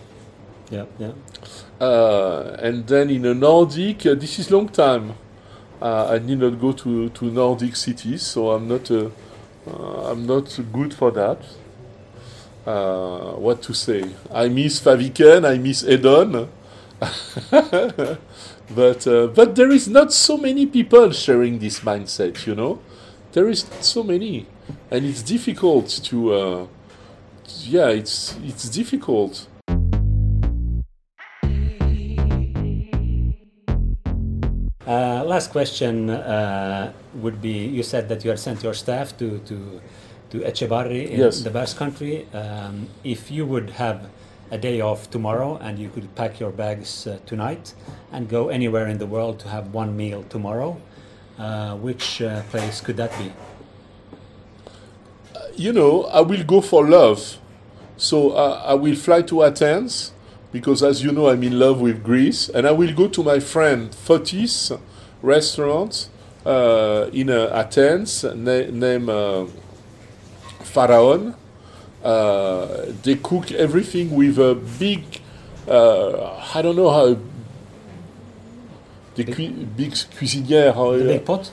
Yeah, 0.70 0.86
yeah. 1.00 1.14
Uh, 1.80 2.58
and 2.60 2.88
then 2.88 3.10
in 3.10 3.26
a 3.26 3.34
Nordic, 3.34 4.06
uh, 4.06 4.16
this 4.16 4.40
is 4.40 4.52
long 4.52 4.68
time. 4.68 5.14
Uh, 5.82 6.08
I 6.12 6.20
need 6.20 6.40
not 6.40 6.60
go 6.60 6.72
to, 6.72 7.10
to 7.10 7.26
Nordic 7.26 7.76
cities, 7.76 8.24
so 8.24 8.52
I'm 8.52 8.68
not 8.68 8.90
uh, 8.90 9.10
uh, 9.68 10.12
I'm 10.12 10.26
not 10.26 10.60
good 10.72 10.94
for 10.94 11.12
that. 11.12 11.40
What 12.66 13.62
to 13.64 13.74
say? 13.74 14.04
I 14.34 14.50
miss 14.50 14.80
Fäviken, 14.82 15.46
I 15.46 15.58
miss 15.58 15.84
Edon, 15.84 16.50
but 18.76 19.08
uh, 19.08 19.28
but 19.28 19.56
there 19.56 19.72
is 19.72 19.88
not 19.88 20.12
so 20.12 20.38
many 20.38 20.66
people 20.66 21.12
sharing 21.12 21.60
this 21.60 21.82
mindset. 21.82 22.48
You 22.48 22.56
know, 22.56 22.80
there 23.34 23.48
is 23.48 23.70
not 23.70 23.84
so 23.84 24.04
many, 24.04 24.48
and 24.90 25.06
it's 25.06 25.22
difficult 25.22 25.88
to. 26.06 26.34
Uh, 26.34 26.68
yeah, 27.60 27.90
it's 27.90 28.36
it's 28.44 28.68
difficult. 28.68 29.48
Last 35.28 35.52
question 35.52 36.10
uh, 36.10 36.94
would 37.16 37.42
be: 37.42 37.68
You 37.78 37.84
said 37.84 38.08
that 38.10 38.24
you 38.24 38.30
had 38.30 38.40
sent 38.40 38.64
your 38.64 38.74
staff 38.74 39.18
to 39.18 39.40
to 39.50 39.82
to 40.32 40.38
Etxebarri 40.40 41.02
in 41.12 41.20
the 41.44 41.50
Basque 41.50 41.78
Country. 41.78 42.26
Um, 42.34 42.88
if 43.04 43.30
you 43.30 43.46
would 43.46 43.70
have 43.72 44.10
a 44.52 44.58
day 44.58 44.80
off 44.80 45.10
tomorrow 45.10 45.58
and 45.62 45.78
you 45.78 45.90
could 45.90 46.08
pack 46.16 46.40
your 46.40 46.52
bags 46.52 47.06
uh, 47.06 47.20
tonight 47.26 47.74
and 48.14 48.30
go 48.30 48.48
anywhere 48.48 48.88
in 48.88 48.98
the 48.98 49.06
world 49.06 49.40
to 49.40 49.50
have 49.50 49.74
one 49.74 49.92
meal 49.98 50.24
tomorrow, 50.30 50.80
uh, 51.38 51.76
which 51.76 52.22
uh, 52.22 52.42
place 52.52 52.80
could 52.80 52.96
that 52.96 53.12
be? 53.20 53.32
you 55.58 55.74
know, 55.74 56.04
I 56.06 56.22
will 56.22 56.44
go 56.44 56.62
for 56.62 56.88
love 56.88 57.38
So 57.98 58.32
uh, 58.32 58.62
I 58.64 58.76
will 58.76 58.96
fly 58.96 59.24
to 59.24 59.44
Athens 59.44 60.12
because, 60.52 60.84
as 60.84 61.04
you 61.04 61.12
know, 61.12 61.30
I'm 61.30 61.42
in 61.42 61.58
love 61.58 61.82
with 61.82 62.04
Greece, 62.04 62.48
and 62.48 62.68
I 62.68 62.72
will 62.72 62.94
go 62.94 63.08
to 63.08 63.24
my 63.24 63.40
friend 63.40 63.90
Fotis 63.92 64.72
restaurant 65.22 66.10
uh, 66.46 67.08
in 67.14 67.30
uh, 67.30 67.50
Athens 67.54 68.24
na- 68.24 68.70
named 68.72 69.10
uh, 69.10 69.46
Pharaon. 70.64 71.36
Uh, 72.04 72.86
they 73.04 73.16
cook 73.16 73.52
everything 73.52 74.16
with 74.16 74.38
a 74.38 74.56
big, 74.80 75.04
uh, 75.68 76.40
I 76.54 76.62
don't 76.62 76.76
know 76.76 76.90
how. 76.90 77.18
The 79.16 79.24
cu- 79.24 79.66
big 79.76 79.94
cuisinière, 80.18 80.76
The 80.76 81.04
big 81.06 81.26
pot? 81.26 81.52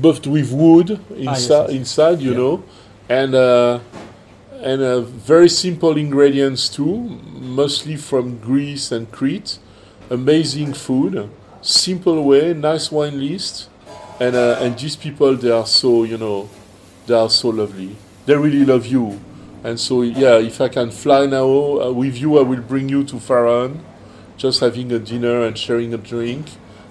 buffed 0.00 0.26
with 0.28 0.52
wood 0.52 1.00
inside, 1.16 1.26
yes, 1.26 1.48
yes. 1.48 1.70
inside 1.70 2.20
you 2.20 2.30
Yeah. 2.30 2.36
know, 2.38 2.62
and 3.08 3.34
uh, 3.34 3.80
and 4.62 4.80
uh, 4.80 5.00
very 5.00 5.48
simple 5.48 5.96
ingredients 5.98 6.68
too, 6.68 7.18
mostly 7.40 7.96
from 7.96 8.38
Greece 8.38 8.92
and 8.92 9.10
Crete. 9.10 9.58
Amazing 10.10 10.74
food, 10.74 11.28
simple 11.64 12.22
way, 12.22 12.52
nice 12.52 12.92
wine 12.92 13.18
list, 13.18 13.70
and 14.20 14.36
uh, 14.36 14.58
and 14.60 14.78
these 14.78 14.96
people 14.96 15.34
they 15.34 15.50
are 15.50 15.66
so 15.66 16.04
you 16.04 16.18
know, 16.18 16.48
they 17.06 17.14
are 17.14 17.30
so 17.30 17.48
lovely. 17.48 17.96
They 18.26 18.36
really 18.36 18.64
love 18.64 18.86
you, 18.86 19.18
and 19.64 19.80
so 19.80 20.02
yeah, 20.02 20.38
if 20.38 20.60
I 20.60 20.68
can 20.68 20.90
fly 20.90 21.26
now 21.26 21.80
uh, 21.80 21.90
with 21.90 22.16
you, 22.18 22.38
I 22.38 22.42
will 22.42 22.60
bring 22.60 22.88
you 22.88 23.02
to 23.04 23.16
Faran, 23.16 23.80
just 24.36 24.60
having 24.60 24.92
a 24.92 24.98
dinner 24.98 25.42
and 25.42 25.56
sharing 25.56 25.94
a 25.94 25.98
drink. 25.98 26.46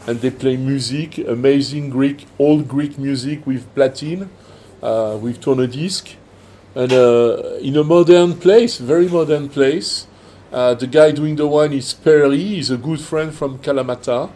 And 0.05 0.19
they 0.19 0.31
play 0.31 0.57
music, 0.57 1.17
amazing 1.19 1.89
Greek, 1.89 2.25
old 2.37 2.67
Greek 2.67 2.99
music 2.99 3.47
with 3.47 3.73
platin, 3.73 4.29
uh, 4.81 5.17
with 5.21 5.39
tourne-disc, 5.39 6.17
and 6.75 6.91
uh, 6.91 7.57
in 7.61 7.77
a 7.77 7.85
modern 7.85 8.35
place, 8.35 8.79
very 8.79 9.07
modern 9.07 9.47
place. 9.47 10.07
Uh, 10.51 10.73
the 10.73 10.87
guy 10.87 11.11
doing 11.11 11.37
the 11.37 11.47
wine 11.47 11.71
is 11.71 11.93
Perry, 11.93 12.37
he's 12.37 12.69
a 12.69 12.75
good 12.75 12.99
friend 12.99 13.33
from 13.33 13.59
Kalamata, 13.59 14.29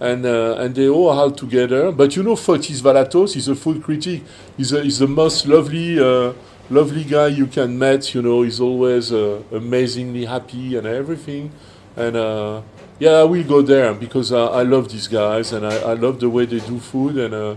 and 0.00 0.26
uh, 0.26 0.56
and 0.58 0.74
they 0.74 0.88
all 0.88 1.10
are 1.10 1.30
together. 1.30 1.92
But 1.92 2.16
you 2.16 2.22
know, 2.22 2.34
Fotis 2.36 2.80
Valatos 2.80 3.36
is 3.36 3.48
a 3.48 3.54
food 3.54 3.82
critic. 3.82 4.22
He's 4.56 4.72
a, 4.72 4.82
he's 4.82 4.98
the 4.98 5.06
most 5.06 5.46
lovely, 5.46 5.98
uh, 5.98 6.32
lovely 6.70 7.04
guy 7.04 7.28
you 7.28 7.46
can 7.46 7.78
meet. 7.78 8.14
You 8.14 8.22
know, 8.22 8.42
he's 8.42 8.60
always 8.60 9.12
uh, 9.12 9.42
amazingly 9.52 10.24
happy 10.24 10.76
and 10.76 10.86
everything. 10.86 11.52
And 11.96 12.16
uh, 12.16 12.62
yeah, 12.98 13.12
I 13.12 13.24
will 13.24 13.44
go 13.44 13.62
there 13.62 13.94
because 13.94 14.32
I 14.32 14.62
love 14.62 14.90
these 14.90 15.08
guys 15.08 15.52
and 15.52 15.66
I, 15.66 15.76
I 15.78 15.94
love 15.94 16.20
the 16.20 16.28
way 16.28 16.46
they 16.46 16.60
do 16.60 16.78
food 16.78 17.16
and 17.16 17.34
uh, 17.34 17.56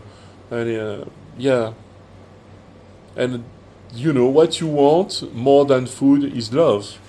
and 0.51 0.77
uh, 0.77 1.05
yeah. 1.37 1.73
And 3.15 3.43
you 3.93 4.13
know 4.13 4.27
what 4.27 4.59
you 4.59 4.67
want 4.67 5.33
more 5.33 5.65
than 5.65 5.87
food 5.87 6.23
is 6.23 6.53
love, 6.53 6.99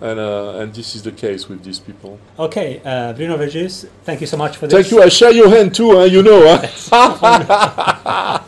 and 0.00 0.18
uh, 0.18 0.58
and 0.60 0.74
this 0.74 0.94
is 0.94 1.02
the 1.02 1.12
case 1.12 1.48
with 1.48 1.62
these 1.64 1.78
people. 1.78 2.18
Okay, 2.38 2.80
uh, 2.84 3.12
Bruno 3.12 3.36
Verjus, 3.36 3.88
thank 4.04 4.20
you 4.20 4.26
so 4.26 4.36
much 4.36 4.56
for 4.56 4.66
this. 4.66 4.74
Thank 4.74 4.90
you. 4.90 5.02
I 5.02 5.08
share 5.08 5.32
your 5.32 5.48
hand 5.48 5.74
too. 5.74 5.92
Huh? 5.92 6.04
You 6.04 6.22
know. 6.22 6.58
Huh? 6.90 8.38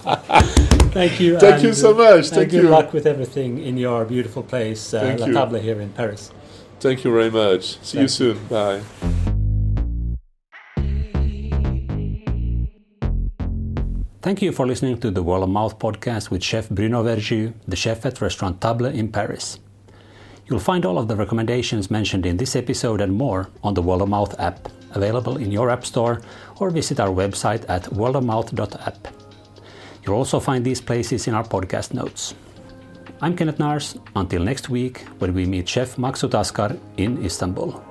Thank 0.97 1.21
you. 1.21 1.39
Thank 1.47 1.63
you 1.63 1.75
so 1.75 1.93
much. 1.93 2.27
and 2.29 2.37
Thank 2.37 2.51
good 2.51 2.63
you. 2.65 2.71
luck 2.71 2.93
with 2.95 3.07
everything 3.07 3.59
in 3.63 3.77
your 3.77 4.07
beautiful 4.07 4.43
place, 4.43 4.95
uh, 4.95 5.01
Thank 5.01 5.21
La. 5.21 5.27
Table 5.45 5.59
here 5.61 5.79
in 5.81 5.91
Paris. 5.91 6.33
Thank 6.81 7.05
you 7.05 7.13
very 7.13 7.31
much. 7.31 7.79
See 7.81 8.01
you 8.01 8.09
Thank 8.09 8.21
you. 8.21 8.35
soon. 8.35 8.47
Bye. 8.49 8.81
Thank 14.23 14.43
you 14.43 14.51
for 14.53 14.67
listening 14.67 14.99
to 15.01 15.11
the 15.11 15.23
World 15.23 15.45
of 15.45 15.51
Mouth 15.51 15.79
podcast 15.79 16.31
with 16.31 16.43
Chef 16.43 16.69
Bruno 16.69 17.05
Verjus, 17.05 17.53
the 17.69 17.77
chef 17.77 18.05
at 18.05 18.21
Restaurant 18.21 18.61
Table 18.61 18.87
in 18.87 19.13
Paris. 19.13 19.61
You'll 20.49 20.61
find 20.61 20.87
all 20.87 20.97
of 20.97 21.09
the 21.09 21.17
recommendations 21.17 21.91
mentioned 21.91 22.25
in 22.25 22.37
this 22.37 22.55
episode 22.55 23.01
and 23.01 23.13
more 23.13 23.49
on 23.65 23.75
the 23.75 23.83
World 23.83 24.03
of 24.03 24.09
Mouth 24.09 24.39
app, 24.39 24.69
available 24.93 25.39
in 25.39 25.51
your 25.51 25.71
app 25.71 25.85
store, 25.85 26.23
or 26.61 26.71
visit 26.71 27.01
our 27.01 27.09
website 27.09 27.65
at 27.69 27.85
worldofmouth.app. 27.85 29.09
You'll 30.05 30.15
also 30.15 30.39
find 30.39 30.65
these 30.65 30.81
places 30.81 31.27
in 31.27 31.35
our 31.35 31.43
podcast 31.43 31.95
notes. 31.95 32.35
I'm 33.21 33.37
Kenneth 33.37 33.59
Nars. 33.59 33.99
Until 34.15 34.45
next 34.45 34.69
week, 34.69 35.01
when 35.19 35.35
we 35.35 35.47
meet 35.47 35.69
Chef 35.69 35.97
Maksut 35.97 36.35
Askar 36.35 36.79
in 36.97 37.25
Istanbul. 37.25 37.86